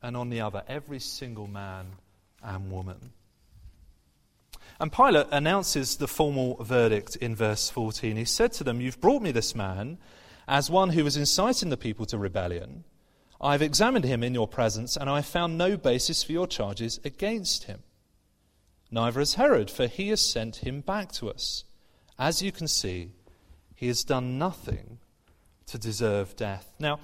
and 0.00 0.16
on 0.16 0.30
the 0.30 0.40
other, 0.40 0.62
every 0.68 1.00
single 1.00 1.48
man 1.48 1.86
and 2.42 2.70
woman. 2.70 3.12
And 4.80 4.92
Pilate 4.92 5.26
announces 5.30 5.96
the 5.96 6.08
formal 6.08 6.62
verdict 6.62 7.16
in 7.16 7.34
verse 7.34 7.70
14. 7.70 8.16
He 8.16 8.24
said 8.24 8.52
to 8.54 8.64
them, 8.64 8.80
You've 8.80 9.00
brought 9.00 9.22
me 9.22 9.30
this 9.30 9.54
man 9.54 9.98
as 10.48 10.70
one 10.70 10.90
who 10.90 11.04
was 11.04 11.16
inciting 11.16 11.70
the 11.70 11.76
people 11.76 12.06
to 12.06 12.18
rebellion. 12.18 12.84
I've 13.40 13.62
examined 13.62 14.04
him 14.04 14.22
in 14.22 14.34
your 14.34 14.46
presence, 14.46 14.96
and 14.96 15.10
I 15.10 15.16
have 15.16 15.26
found 15.26 15.58
no 15.58 15.76
basis 15.76 16.22
for 16.22 16.32
your 16.32 16.46
charges 16.46 17.00
against 17.04 17.64
him. 17.64 17.82
Neither 18.90 19.20
has 19.20 19.34
Herod, 19.34 19.70
for 19.70 19.86
he 19.86 20.08
has 20.10 20.20
sent 20.20 20.56
him 20.56 20.80
back 20.80 21.10
to 21.12 21.30
us. 21.30 21.64
As 22.18 22.42
you 22.42 22.52
can 22.52 22.68
see, 22.68 23.12
he 23.74 23.88
has 23.88 24.04
done 24.04 24.38
nothing 24.38 24.98
to 25.66 25.78
deserve 25.78 26.36
death. 26.36 26.72
Now, 26.78 27.00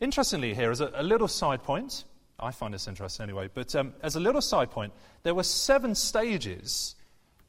interestingly, 0.00 0.54
here 0.54 0.70
is 0.70 0.80
a, 0.80 0.90
a 0.94 1.02
little 1.02 1.28
side 1.28 1.62
point. 1.62 2.04
I 2.38 2.50
find 2.50 2.74
this 2.74 2.86
interesting 2.86 3.24
anyway, 3.24 3.48
but 3.52 3.74
um, 3.74 3.94
as 4.02 4.16
a 4.16 4.20
little 4.20 4.42
side 4.42 4.70
point, 4.70 4.92
there 5.22 5.34
were 5.34 5.42
seven 5.42 5.94
stages 5.94 6.96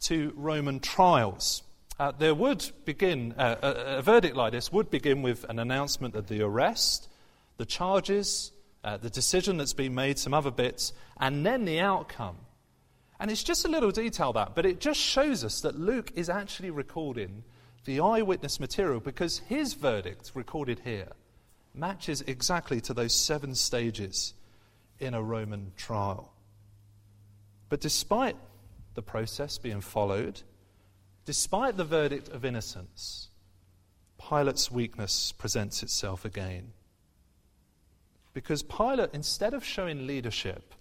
to 0.01 0.33
Roman 0.35 0.79
trials. 0.79 1.63
Uh, 1.99 2.11
there 2.11 2.33
would 2.33 2.71
begin, 2.85 3.33
uh, 3.37 3.55
a, 3.61 3.97
a, 3.97 4.01
verdict 4.01 4.35
like 4.35 4.53
this 4.53 4.71
would 4.71 4.89
begin 4.89 5.21
with 5.21 5.43
an 5.49 5.59
announcement 5.59 6.15
of 6.15 6.27
the 6.27 6.41
arrest, 6.41 7.09
the 7.57 7.65
charges, 7.65 8.51
uh, 8.83 8.95
the 8.97 9.09
decision 9.09 9.57
that's 9.57 9.73
been 9.73 9.93
made, 9.93 10.17
some 10.17 10.33
other 10.33 10.51
bits, 10.51 10.93
and 11.19 11.45
then 11.45 11.65
the 11.65 11.79
outcome. 11.79 12.37
And 13.19 13.29
it's 13.29 13.43
just 13.43 13.65
a 13.65 13.67
little 13.67 13.91
detail 13.91 14.31
that, 14.33 14.55
but 14.55 14.65
it 14.65 14.79
just 14.79 14.99
shows 14.99 15.43
us 15.43 15.59
that 15.61 15.77
Luke 15.77 16.13
is 16.15 16.29
actually 16.29 16.71
recording 16.71 17.43
the 17.83 17.99
eyewitness 17.99 18.59
material 18.59 19.01
because 19.01 19.39
his 19.39 19.73
verdict, 19.73 20.31
recorded 20.35 20.79
here, 20.85 21.09
matches 21.73 22.21
exactly 22.27 22.79
to 22.81 22.93
those 22.93 23.13
seven 23.13 23.55
stages 23.55 24.33
in 24.99 25.13
a 25.13 25.21
Roman 25.21 25.73
trial. 25.75 26.31
But 27.67 27.81
despite 27.81 28.37
the 28.93 29.01
process 29.01 29.57
being 29.57 29.81
followed, 29.81 30.41
despite 31.25 31.77
the 31.77 31.85
verdict 31.85 32.29
of 32.29 32.45
innocence, 32.45 33.29
Pilate's 34.17 34.71
weakness 34.71 35.31
presents 35.31 35.81
itself 35.83 36.25
again. 36.25 36.73
Because 38.33 38.61
Pilate, 38.63 39.09
instead 39.13 39.53
of 39.53 39.63
showing 39.63 40.05
leadership, 40.05 40.73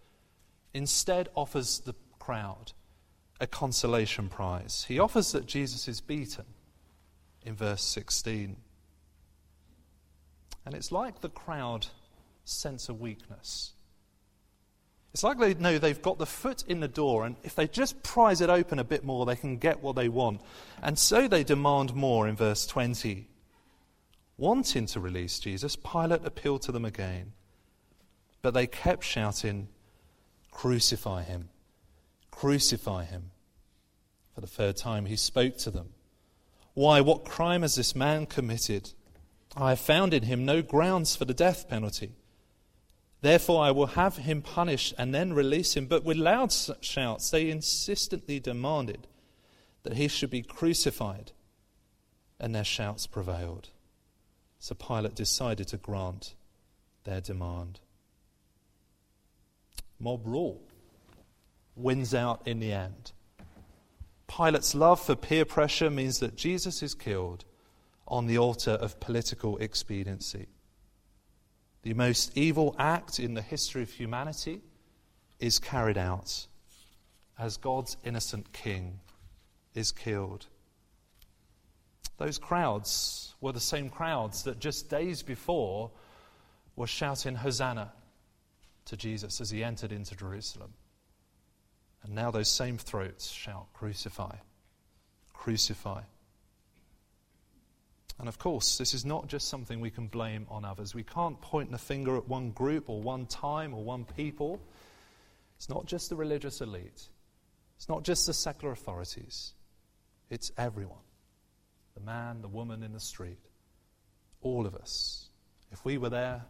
instead 0.75 1.29
offers 1.35 1.81
the 1.81 1.95
crowd 2.19 2.73
a 3.41 3.47
consolation 3.47 4.29
prize. 4.29 4.85
He 4.89 4.99
offers 4.99 5.33
that 5.33 5.47
Jesus 5.47 5.89
is 5.89 6.01
beaten 6.01 6.45
in 7.43 7.55
verse 7.55 7.83
16. 7.83 8.57
And 10.67 10.75
it's 10.75 10.93
like 10.93 11.21
the 11.21 11.31
crowd 11.31 11.87
sense 12.45 12.89
a 12.89 12.95
weakness. 12.95 13.73
It's 15.19 15.25
like 15.25 15.41
they 15.41 15.55
know 15.55 15.79
they've 15.79 16.01
got 16.01 16.19
the 16.19 16.27
foot 16.27 16.63
in 16.69 16.79
the 16.79 16.87
door, 16.87 17.27
and 17.27 17.35
if 17.43 17.57
they 17.57 17.67
just 17.67 18.05
prise 18.05 18.41
it 18.41 18.51
open 18.51 18.79
a 18.79 18.85
bit 18.85 19.03
more, 19.03 19.27
they 19.27 19.35
can 19.35 19.57
get 19.57 19.83
what 19.83 19.97
they 19.97 20.09
want. 20.09 20.41
And 20.81 20.97
so 20.97 21.27
they 21.27 21.43
demand 21.43 21.93
more 21.93 22.29
in 22.29 22.37
verse 22.37 22.65
20. 22.67 23.29
Wanting 24.37 24.87
to 24.87 25.01
release 25.01 25.41
Jesus, 25.41 25.75
Pilate 25.75 26.25
appealed 26.25 26.63
to 26.63 26.71
them 26.71 26.85
again. 26.85 27.33
But 28.43 28.55
they 28.55 28.69
kept 28.69 29.03
shouting, 29.03 29.67
Crucify 30.53 31.25
him! 31.25 31.49
Crucify 32.31 33.03
him! 33.03 33.33
For 34.37 34.41
the 34.41 34.47
third 34.47 34.77
time, 34.77 35.07
he 35.07 35.17
spoke 35.17 35.59
to 35.59 35.73
them. 35.73 35.89
Why, 36.75 37.01
what 37.01 37.25
crime 37.25 37.63
has 37.63 37.75
this 37.75 37.97
man 37.97 38.27
committed? 38.27 38.93
I 39.57 39.71
have 39.71 39.81
found 39.81 40.15
in 40.15 40.23
him 40.23 40.45
no 40.45 40.63
grounds 40.63 41.17
for 41.17 41.25
the 41.25 41.35
death 41.35 41.69
penalty. 41.69 42.13
Therefore, 43.21 43.65
I 43.65 43.73
will 43.73 43.87
have 43.87 44.19
him 44.19 44.43
punished 44.43 44.95
and 44.97 45.15
then 45.15 45.33
release 45.33 45.77
him. 45.77 45.87
But 45.87 46.05
with 46.05 46.17
loud 46.17 46.53
shouts, 46.81 47.31
they 47.31 47.51
insistently 47.51 48.39
demanded 48.39 49.07
that 49.83 49.95
he 49.95 50.09
should 50.09 50.31
be 50.31 50.43
crucified, 50.43 51.33
and 52.39 52.55
their 52.55 52.65
shouts 52.65 53.07
prevailed. 53.07 53.71
So 54.61 54.75
Pilate 54.75 55.15
decided 55.15 55.69
to 55.69 55.77
grant 55.77 56.35
their 57.05 57.21
demand. 57.21 57.81
Mob 59.99 60.27
rule 60.27 60.61
wins 61.75 62.15
out 62.15 62.43
in 62.47 62.61
the 62.61 62.73
end. 62.73 63.13
Pilate's 64.29 64.75
love 64.75 65.01
for 65.01 65.17
peer 65.17 65.45
pressure 65.45 65.91
means 65.91 66.19
that 66.19 66.37
Jesus 66.37 66.83
is 66.83 66.95
killed 66.95 67.45
on 68.07 68.27
the 68.27 68.39
altar 68.39 68.73
of 68.73 69.01
political 69.01 69.57
expediency. 69.59 70.47
The 71.89 71.95
most 71.95 72.37
evil 72.37 72.77
act 72.79 73.19
in 73.19 73.33
the 73.33 73.41
history 73.41 73.81
of 73.81 73.89
humanity 73.89 74.61
is 75.41 75.59
carried 75.59 75.97
out 75.97 76.47
as 77.39 77.57
God's 77.57 77.97
innocent 78.05 78.53
king 78.53 79.01
is 79.73 79.91
killed. 79.91 80.45
Those 82.19 82.37
crowds 82.37 83.35
were 83.41 83.53
the 83.53 83.61
same 83.61 83.89
crowds 83.89 84.43
that 84.43 84.59
just 84.59 84.91
days 84.91 85.23
before 85.23 85.91
were 86.77 86.87
shouting 86.87 87.37
Hosanna 87.37 87.91
to 88.85 88.97
Jesus 88.99 89.41
as 89.41 89.49
he 89.49 89.65
entered 89.65 89.91
into 89.91 90.15
Jerusalem. 90.15 90.75
And 92.03 92.15
now 92.15 92.31
those 92.31 92.51
same 92.51 92.77
throats 92.77 93.31
shout, 93.31 93.73
Crucify, 93.73 94.37
crucify. 95.33 96.03
And 98.19 98.29
of 98.29 98.39
course, 98.39 98.79
this 98.79 98.95
is 98.95 99.05
not 99.05 99.29
just 99.29 99.49
something 99.49 99.81
we 99.81 99.91
can 99.91 100.09
blame 100.09 100.47
on 100.51 100.65
others. 100.65 100.95
We 100.95 101.05
can't 101.05 101.41
point 101.41 101.71
the 101.71 101.79
finger 101.79 102.17
at 102.17 102.27
one 102.27 102.51
group 102.51 102.89
or 102.89 103.01
one 103.01 103.27
time 103.27 103.73
or 103.73 103.85
one 103.85 104.05
people. 104.05 104.61
It's 105.57 105.69
not 105.69 105.87
just 105.87 106.11
the 106.11 106.17
religious 106.17 106.61
elite, 106.61 107.09
it's 107.77 107.89
not 107.89 108.03
just 108.03 108.27
the 108.27 108.35
secular 108.35 108.73
authorities, 108.73 109.55
it's 110.31 110.51
everyone 110.57 110.99
the 111.99 112.05
man, 112.05 112.43
the 112.43 112.49
woman 112.49 112.83
in 112.83 112.93
the 112.93 113.01
street. 113.01 113.39
all 114.41 114.67
of 114.67 114.75
us, 114.77 115.27
if 115.73 115.85
we 115.85 115.99
were 115.99 116.11
there, 116.11 116.45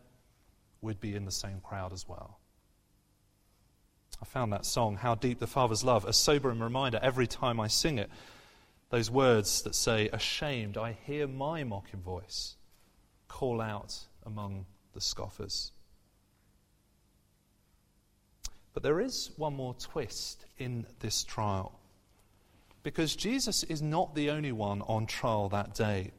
we'd 0.83 1.01
be 1.01 1.15
in 1.15 1.25
the 1.25 1.33
same 1.33 1.61
crowd 1.61 1.93
as 1.93 2.07
well. 2.07 2.39
I 4.21 4.27
found 4.27 4.53
that 4.53 4.67
song, 4.67 4.97
How 4.97 5.15
Deep 5.15 5.39
the 5.39 5.47
Father's 5.47 5.85
Love, 5.85 6.05
a 6.05 6.13
sobering 6.13 6.61
reminder 6.61 6.99
every 7.03 7.27
time 7.27 7.61
I 7.61 7.69
sing 7.69 7.99
it. 7.99 8.11
Those 8.91 9.11
words 9.11 9.63
that 9.63 9.75
say, 9.75 10.09
Ashamed, 10.13 10.79
I 10.79 10.97
hear 11.07 11.27
my 11.27 11.65
mocking 11.65 12.01
voice 12.01 12.57
call 13.29 13.61
out 13.61 13.99
among 14.25 14.67
the 14.95 15.01
scoffers. 15.01 15.73
But 18.73 18.83
there 18.83 19.01
is 19.01 19.31
one 19.37 19.55
more 19.55 19.75
twist 19.75 20.47
in 20.57 20.87
this 21.01 21.25
trial. 21.25 21.79
Because 22.83 23.17
Jesus 23.17 23.65
is 23.65 23.83
not 23.83 24.15
the 24.15 24.31
only 24.31 24.53
one 24.53 24.83
on 24.83 25.07
trial 25.07 25.49
that 25.51 25.75
day. 25.75 26.13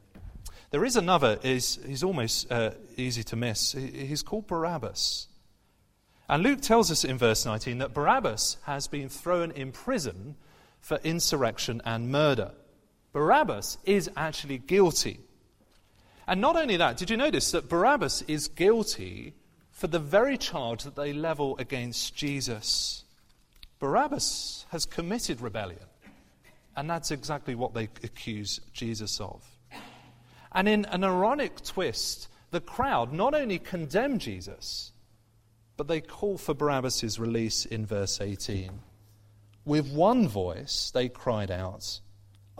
There 0.70 0.84
is 0.84 0.94
another, 0.94 1.38
is, 1.42 1.80
he's 1.84 2.04
almost 2.04 2.52
uh, 2.52 2.72
easy 2.96 3.24
to 3.24 3.36
miss. 3.36 3.72
He's 3.72 4.22
called 4.22 4.46
Barabbas. 4.46 5.26
And 6.28 6.44
Luke 6.44 6.60
tells 6.60 6.92
us 6.92 7.02
in 7.02 7.18
verse 7.18 7.44
19 7.44 7.78
that 7.78 7.92
Barabbas 7.92 8.58
has 8.62 8.86
been 8.86 9.08
thrown 9.08 9.50
in 9.50 9.72
prison 9.72 10.36
for 10.80 11.00
insurrection 11.02 11.82
and 11.84 12.12
murder. 12.12 12.52
Barabbas 13.12 13.78
is 13.84 14.10
actually 14.16 14.58
guilty. 14.58 15.20
And 16.26 16.40
not 16.40 16.56
only 16.56 16.76
that, 16.76 16.96
did 16.96 17.10
you 17.10 17.16
notice 17.16 17.50
that 17.50 17.68
Barabbas 17.68 18.22
is 18.22 18.48
guilty 18.48 19.34
for 19.72 19.88
the 19.88 19.98
very 19.98 20.38
charge 20.38 20.84
that 20.84 20.94
they 20.94 21.12
level 21.12 21.56
against 21.58 22.14
Jesus? 22.14 23.04
Barabbas 23.80 24.66
has 24.70 24.86
committed 24.86 25.40
rebellion. 25.40 25.80
And 26.76 26.88
that's 26.88 27.10
exactly 27.10 27.54
what 27.54 27.74
they 27.74 27.84
accuse 28.04 28.60
Jesus 28.72 29.20
of. 29.20 29.44
And 30.52 30.68
in 30.68 30.84
an 30.86 31.02
ironic 31.04 31.62
twist, 31.62 32.28
the 32.50 32.60
crowd 32.60 33.12
not 33.12 33.34
only 33.34 33.58
condemn 33.58 34.18
Jesus, 34.18 34.92
but 35.76 35.88
they 35.88 36.00
call 36.00 36.38
for 36.38 36.54
Barabbas' 36.54 37.18
release 37.18 37.64
in 37.64 37.86
verse 37.86 38.20
18. 38.20 38.80
With 39.64 39.92
one 39.92 40.28
voice, 40.28 40.90
they 40.92 41.08
cried 41.08 41.50
out, 41.50 42.00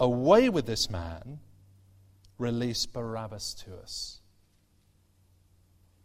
Away 0.01 0.49
with 0.49 0.65
this 0.67 0.89
man, 0.89 1.39
release 2.39 2.87
Barabbas 2.87 3.55
to 3.67 3.77
us. 3.77 4.21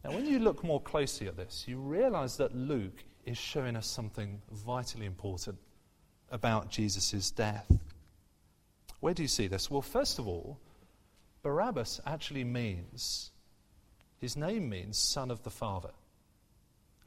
Now, 0.04 0.12
when 0.12 0.26
you 0.26 0.38
look 0.38 0.64
more 0.64 0.82
closely 0.82 1.28
at 1.28 1.38
this, 1.38 1.64
you 1.66 1.80
realize 1.80 2.38
that 2.38 2.54
Luke 2.54 3.04
is 3.26 3.38
showing 3.38 3.76
us 3.76 3.88
something 3.88 4.42
vitally 4.52 5.06
important 5.06 5.58
about 6.30 6.70
Jesus' 6.70 7.32
death. 7.32 7.72
Where 9.00 9.14
do 9.14 9.22
you 9.22 9.28
see 9.30 9.48
this? 9.48 9.72
Well, 9.72 9.82
first 9.82 10.20
of 10.20 10.28
all, 10.28 10.60
Barabbas 11.42 12.02
actually 12.06 12.44
means, 12.44 13.32
his 14.20 14.36
name 14.36 14.70
means 14.70 14.98
son 14.98 15.32
of 15.32 15.44
the 15.44 15.50
Father. 15.50 15.92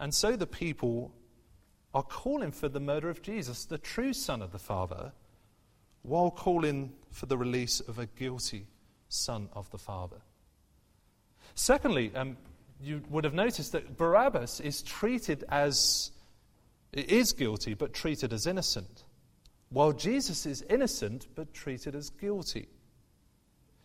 And 0.01 0.15
so 0.15 0.37
the 0.37 0.47
people 0.47 1.13
are 1.93 2.03
calling 2.03 2.51
for 2.51 2.69
the 2.69 2.81
murder 2.81 3.11
of 3.11 3.21
Jesus, 3.21 3.65
the 3.65 3.79
true 3.79 4.13
son 4.13 4.41
of 4.43 4.53
the 4.53 4.59
Father, 4.59 5.13
while 6.09 6.31
calling 6.31 6.93
for 7.11 7.27
the 7.27 7.37
release 7.37 7.81
of 7.81 7.99
a 7.99 8.07
guilty 8.07 8.67
son 9.09 9.49
of 9.53 9.71
the 9.71 9.79
Father. 9.79 10.19
Secondly, 11.55 12.13
um, 12.15 12.37
you 12.81 13.03
would 13.11 13.25
have 13.25 13.35
noticed 13.35 13.73
that 13.73 13.97
Barabbas 13.97 14.61
is 14.61 14.83
treated 14.83 15.45
as, 15.49 16.13
is 16.93 17.33
guilty, 17.33 17.75
but 17.75 17.93
treated 17.93 18.33
as 18.33 18.47
innocent, 18.47 19.05
while 19.71 19.93
Jesus 19.93 20.47
is 20.47 20.63
innocent, 20.71 21.27
but 21.35 21.53
treated 21.53 21.95
as 21.95 22.11
guilty. 22.11 22.69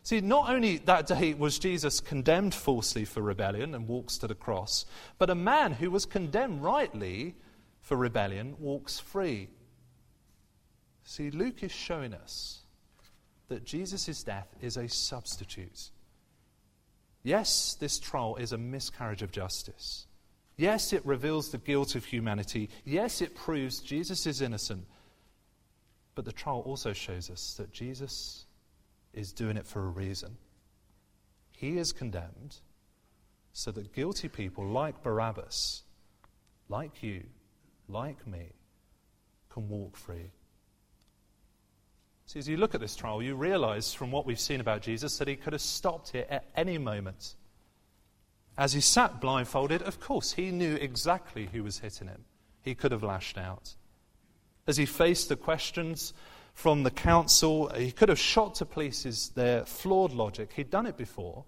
See, 0.03 0.19
not 0.19 0.49
only 0.49 0.77
that 0.79 1.07
day 1.07 1.33
was 1.33 1.57
Jesus 1.57 2.01
condemned 2.01 2.53
falsely 2.53 3.05
for 3.05 3.21
rebellion 3.21 3.73
and 3.73 3.87
walks 3.87 4.17
to 4.17 4.27
the 4.27 4.35
cross, 4.35 4.85
but 5.17 5.29
a 5.29 5.35
man 5.35 5.71
who 5.71 5.89
was 5.89 6.05
condemned 6.05 6.61
rightly 6.61 7.35
for 7.79 7.95
rebellion 7.95 8.55
walks 8.59 8.99
free. 8.99 9.47
See, 11.03 11.31
Luke 11.31 11.63
is 11.63 11.71
showing 11.71 12.13
us 12.13 12.61
that 13.49 13.65
Jesus' 13.65 14.23
death 14.23 14.47
is 14.61 14.77
a 14.77 14.87
substitute. 14.87 15.89
Yes, 17.23 17.75
this 17.79 17.99
trial 17.99 18.35
is 18.37 18.51
a 18.51 18.57
miscarriage 18.57 19.21
of 19.21 19.31
justice. 19.31 20.07
Yes, 20.57 20.93
it 20.93 21.05
reveals 21.05 21.49
the 21.49 21.57
guilt 21.57 21.95
of 21.95 22.05
humanity. 22.05 22.69
Yes, 22.85 23.21
it 23.21 23.35
proves 23.35 23.79
Jesus 23.79 24.25
is 24.27 24.41
innocent. 24.41 24.85
But 26.15 26.25
the 26.25 26.31
trial 26.31 26.61
also 26.65 26.93
shows 26.93 27.29
us 27.29 27.55
that 27.57 27.71
Jesus 27.71 28.45
is 29.13 29.33
doing 29.33 29.57
it 29.57 29.65
for 29.65 29.83
a 29.83 29.89
reason. 29.89 30.37
He 31.51 31.77
is 31.77 31.91
condemned 31.91 32.57
so 33.51 33.71
that 33.71 33.93
guilty 33.93 34.27
people 34.27 34.65
like 34.65 35.01
Barabbas, 35.01 35.83
like 36.69 37.01
you, 37.01 37.23
like 37.87 38.25
me, 38.27 38.51
can 39.49 39.69
walk 39.69 39.95
free. 39.95 40.31
See, 42.25 42.39
as 42.39 42.47
you 42.47 42.57
look 42.57 42.73
at 42.73 42.81
this 42.81 42.95
trial, 42.95 43.21
you 43.21 43.35
realize 43.35 43.93
from 43.93 44.11
what 44.11 44.25
we've 44.25 44.39
seen 44.39 44.61
about 44.61 44.81
Jesus 44.81 45.17
that 45.17 45.27
he 45.27 45.35
could 45.35 45.53
have 45.53 45.61
stopped 45.61 46.09
here 46.09 46.25
at 46.29 46.45
any 46.55 46.77
moment. 46.77 47.35
As 48.57 48.73
he 48.73 48.81
sat 48.81 49.19
blindfolded, 49.19 49.81
of 49.81 49.99
course, 49.99 50.33
he 50.33 50.51
knew 50.51 50.75
exactly 50.75 51.49
who 51.51 51.63
was 51.63 51.79
hitting 51.79 52.07
him. 52.07 52.25
He 52.61 52.75
could 52.75 52.91
have 52.91 53.03
lashed 53.03 53.37
out. 53.37 53.75
As 54.67 54.77
he 54.77 54.85
faced 54.85 55.29
the 55.29 55.35
questions 55.35 56.13
from 56.53 56.83
the 56.83 56.91
council. 56.91 57.69
He 57.69 57.91
could 57.91 58.09
have 58.09 58.19
shot 58.19 58.55
to 58.55 58.65
pieces 58.65 59.29
their 59.29 59.65
flawed 59.65 60.13
logic. 60.13 60.51
He'd 60.53 60.69
done 60.69 60.85
it 60.85 60.97
before. 60.97 61.45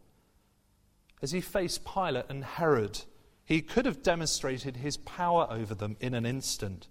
As 1.22 1.32
he 1.32 1.42
faced 1.42 1.86
Pilate 1.86 2.26
and 2.30 2.44
Herod, 2.44 3.02
he 3.46 3.62
could 3.62 3.86
have 3.86 4.04
demonstrated 4.04 4.78
his 4.78 4.98
power 4.98 5.48
over 5.50 5.74
them 5.74 5.96
in 6.00 6.14
an 6.14 6.26
instant, 6.26 6.88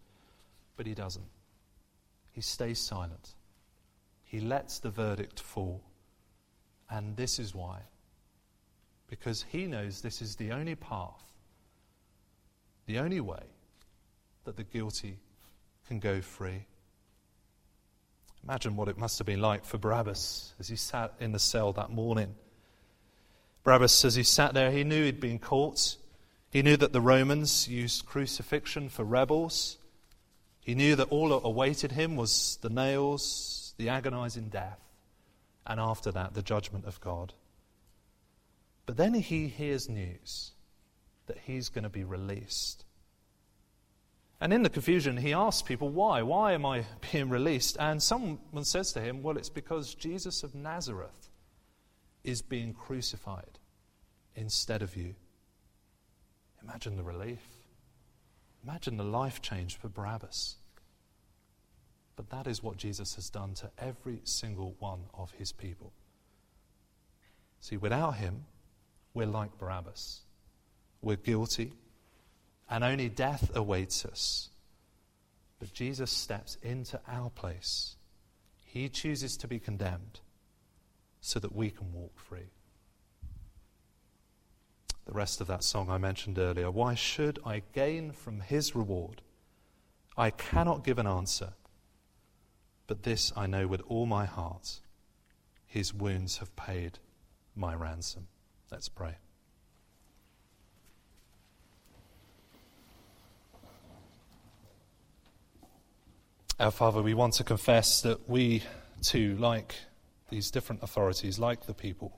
but 0.77 0.87
he 0.87 0.95
doesn't. 0.95 1.27
He 2.33 2.41
stays 2.41 2.79
silent. 2.79 3.35
He 4.35 4.41
lets 4.41 4.81
the 4.81 4.91
verdict 4.91 5.39
fall. 5.39 5.81
And 6.91 7.17
this 7.17 7.39
is 7.39 7.55
why. 7.55 7.83
Because 9.07 9.45
he 9.49 9.67
knows 9.67 10.01
this 10.01 10.21
is 10.21 10.35
the 10.35 10.51
only 10.51 10.75
path, 10.75 11.23
the 12.87 12.99
only 12.99 13.21
way 13.21 13.45
that 14.43 14.57
the 14.57 14.65
guilty 14.65 15.19
can 15.87 16.01
go 16.01 16.21
free. 16.21 16.67
Imagine 18.43 18.75
what 18.75 18.89
it 18.89 18.99
must 18.99 19.19
have 19.19 19.27
been 19.29 19.41
like 19.41 19.65
for 19.65 19.79
Barabbas 19.79 20.53
as 20.59 20.67
he 20.67 20.75
sat 20.75 21.15
in 21.21 21.31
the 21.31 21.39
cell 21.39 21.73
that 21.75 21.91
morning. 21.91 22.35
Barabbas, 23.63 24.05
as 24.05 24.17
he 24.17 24.25
sat 24.25 24.53
there, 24.53 24.73
he 24.73 24.83
knew 24.83 25.05
he'd 25.05 25.21
been 25.21 25.39
caught. 25.39 25.97
He 26.51 26.61
knew 26.61 26.77
that 26.79 26.93
the 26.93 27.01
Romans 27.01 27.69
used 27.69 28.05
crucifixion 28.05 28.89
for 28.89 29.05
rebels. 29.05 29.79
He 30.59 30.75
knew 30.75 30.97
that 30.97 31.11
all 31.11 31.29
that 31.29 31.47
awaited 31.47 31.93
him 31.93 32.17
was 32.17 32.59
the 32.63 32.69
nails, 32.69 33.64
the 33.77 33.89
agonizing 33.89 34.49
death, 34.49 34.81
and 35.67 35.81
after 35.81 36.13
that, 36.13 36.35
the 36.35 36.43
judgment 36.43 36.85
of 36.85 37.01
God. 37.01 37.33
But 38.87 38.97
then 38.97 39.15
he 39.15 39.49
hears 39.49 39.89
news 39.89 40.53
that 41.27 41.39
he's 41.39 41.69
going 41.69 41.85
to 41.85 41.91
be 41.91 42.05
released. 42.05 42.85
And 44.41 44.53
in 44.53 44.63
the 44.63 44.69
confusion, 44.69 45.17
he 45.17 45.33
asks 45.33 45.63
people, 45.63 45.89
Why? 45.89 46.23
Why 46.23 46.53
am 46.53 46.67
I 46.67 46.85
being 47.13 47.31
released? 47.31 47.77
And 47.81 48.03
someone 48.03 48.65
says 48.65 48.93
to 48.93 49.01
him, 49.01 49.23
Well, 49.23 49.39
it's 49.39 49.49
because 49.49 49.95
Jesus 49.95 50.43
of 50.43 50.55
Nazareth 50.55 51.31
is 52.25 52.43
being 52.43 52.75
crucified 52.75 53.59
instead 54.35 54.83
of 54.83 54.97
you. 54.97 55.15
Imagine 56.63 56.97
the 56.97 57.03
relief. 57.03 57.41
Imagine 58.63 58.97
the 58.97 59.05
life 59.05 59.43
change 59.43 59.77
for 59.77 59.89
Barabbas. 59.89 60.57
But 62.17 62.31
that 62.31 62.47
is 62.47 62.63
what 62.63 62.77
Jesus 62.77 63.15
has 63.17 63.31
done 63.31 63.55
to 63.55 63.71
every 63.79 64.21
single 64.25 64.75
one 64.79 65.05
of 65.15 65.33
his 65.33 65.53
people. 65.53 65.93
See, 67.61 67.77
without 67.77 68.17
him, 68.17 68.45
we're 69.15 69.27
like 69.27 69.59
Barabbas. 69.59 70.21
We're 71.03 71.17
guilty 71.17 71.73
and 72.69 72.85
only 72.85 73.09
death 73.09 73.51
awaits 73.55 74.05
us. 74.05 74.51
But 75.59 75.73
Jesus 75.73 76.11
steps 76.11 76.57
into 76.63 77.01
our 77.09 77.31
place. 77.31 77.97
He 78.65 78.89
chooses 78.89 79.37
to 79.39 79.49
be 79.49 79.59
condemned 79.59 80.21
so 81.21 81.39
that 81.39 81.55
we 81.55 81.71
can 81.71 81.93
walk 81.93 82.19
free. 82.19 82.51
The 85.07 85.13
rest 85.13 85.41
of 85.41 85.47
that 85.49 85.63
song 85.63 85.91
I 85.91 85.99
mentioned 85.99 86.39
earlier. 86.39 86.71
Why 86.71 86.95
should 86.95 87.39
I 87.45 87.63
gain 87.73 88.13
from 88.13 88.41
his 88.41 88.75
reward? 88.75 89.23
I 90.17 90.31
cannot 90.31 90.85
give 90.85 90.99
an 90.99 91.07
answer, 91.07 91.53
but 92.87 93.03
this 93.03 93.33
I 93.37 93.47
know 93.47 93.67
with 93.67 93.83
all 93.89 94.07
my 94.07 94.27
heart 94.27 94.81
his 95.67 95.93
wounds 95.93 96.39
have 96.39 96.55
paid 96.55 96.99
my 97.57 97.75
ransom. 97.75 98.29
Let's 98.71 98.89
pray. 98.89 99.17
Our 106.61 106.71
Father, 106.71 107.03
we 107.03 107.15
want 107.15 107.35
to 107.35 107.45
confess 107.45 108.03
that 108.03 108.29
we 108.29 108.63
too, 109.03 109.37
like 109.37 109.75
these 110.31 110.53
different 110.53 110.85
authorities, 110.85 111.41
like 111.41 111.67
the 111.67 111.75
people, 111.75 112.17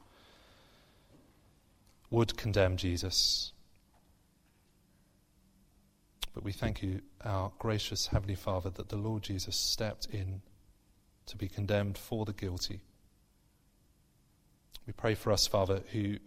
would 2.10 2.36
condemn 2.36 2.76
Jesus. 2.76 3.52
But 6.34 6.44
we 6.44 6.52
thank 6.52 6.82
you, 6.82 7.00
our 7.24 7.50
gracious 7.58 8.08
Heavenly 8.08 8.34
Father, 8.34 8.68
that 8.68 8.90
the 8.90 8.96
Lord 8.96 9.22
Jesus 9.22 9.56
stepped 9.56 10.06
in 10.12 10.42
to 11.26 11.36
be 11.36 11.48
condemned 11.48 11.98
for 11.98 12.24
the 12.24 12.32
guilty. 12.32 12.80
We 14.86 14.92
pray 14.92 15.14
for 15.14 15.32
us, 15.32 15.46
Father, 15.46 15.82
who 15.92 16.18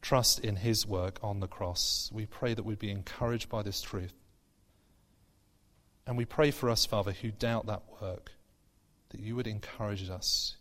trust 0.00 0.40
in 0.40 0.56
his 0.56 0.86
work 0.86 1.18
on 1.22 1.40
the 1.40 1.46
cross. 1.46 2.10
We 2.12 2.26
pray 2.26 2.54
that 2.54 2.64
we'd 2.64 2.78
be 2.78 2.90
encouraged 2.90 3.48
by 3.48 3.62
this 3.62 3.80
truth. 3.82 4.14
And 6.06 6.16
we 6.16 6.24
pray 6.24 6.50
for 6.50 6.68
us, 6.68 6.84
Father, 6.84 7.12
who 7.12 7.30
doubt 7.30 7.66
that 7.66 7.82
work, 8.00 8.32
that 9.10 9.20
you 9.20 9.36
would 9.36 9.46
encourage 9.46 10.08
us. 10.10 10.56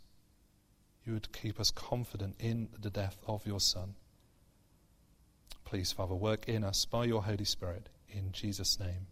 You 1.05 1.13
would 1.13 1.33
keep 1.33 1.59
us 1.59 1.71
confident 1.71 2.35
in 2.39 2.69
the 2.79 2.91
death 2.91 3.17
of 3.25 3.47
your 3.47 3.59
Son. 3.59 3.95
Please, 5.65 5.91
Father, 5.91 6.13
work 6.13 6.47
in 6.47 6.63
us 6.63 6.85
by 6.85 7.05
your 7.05 7.23
Holy 7.23 7.45
Spirit. 7.45 7.89
In 8.09 8.31
Jesus' 8.33 8.79
name, 8.79 9.07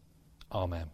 Amen. 0.52 0.90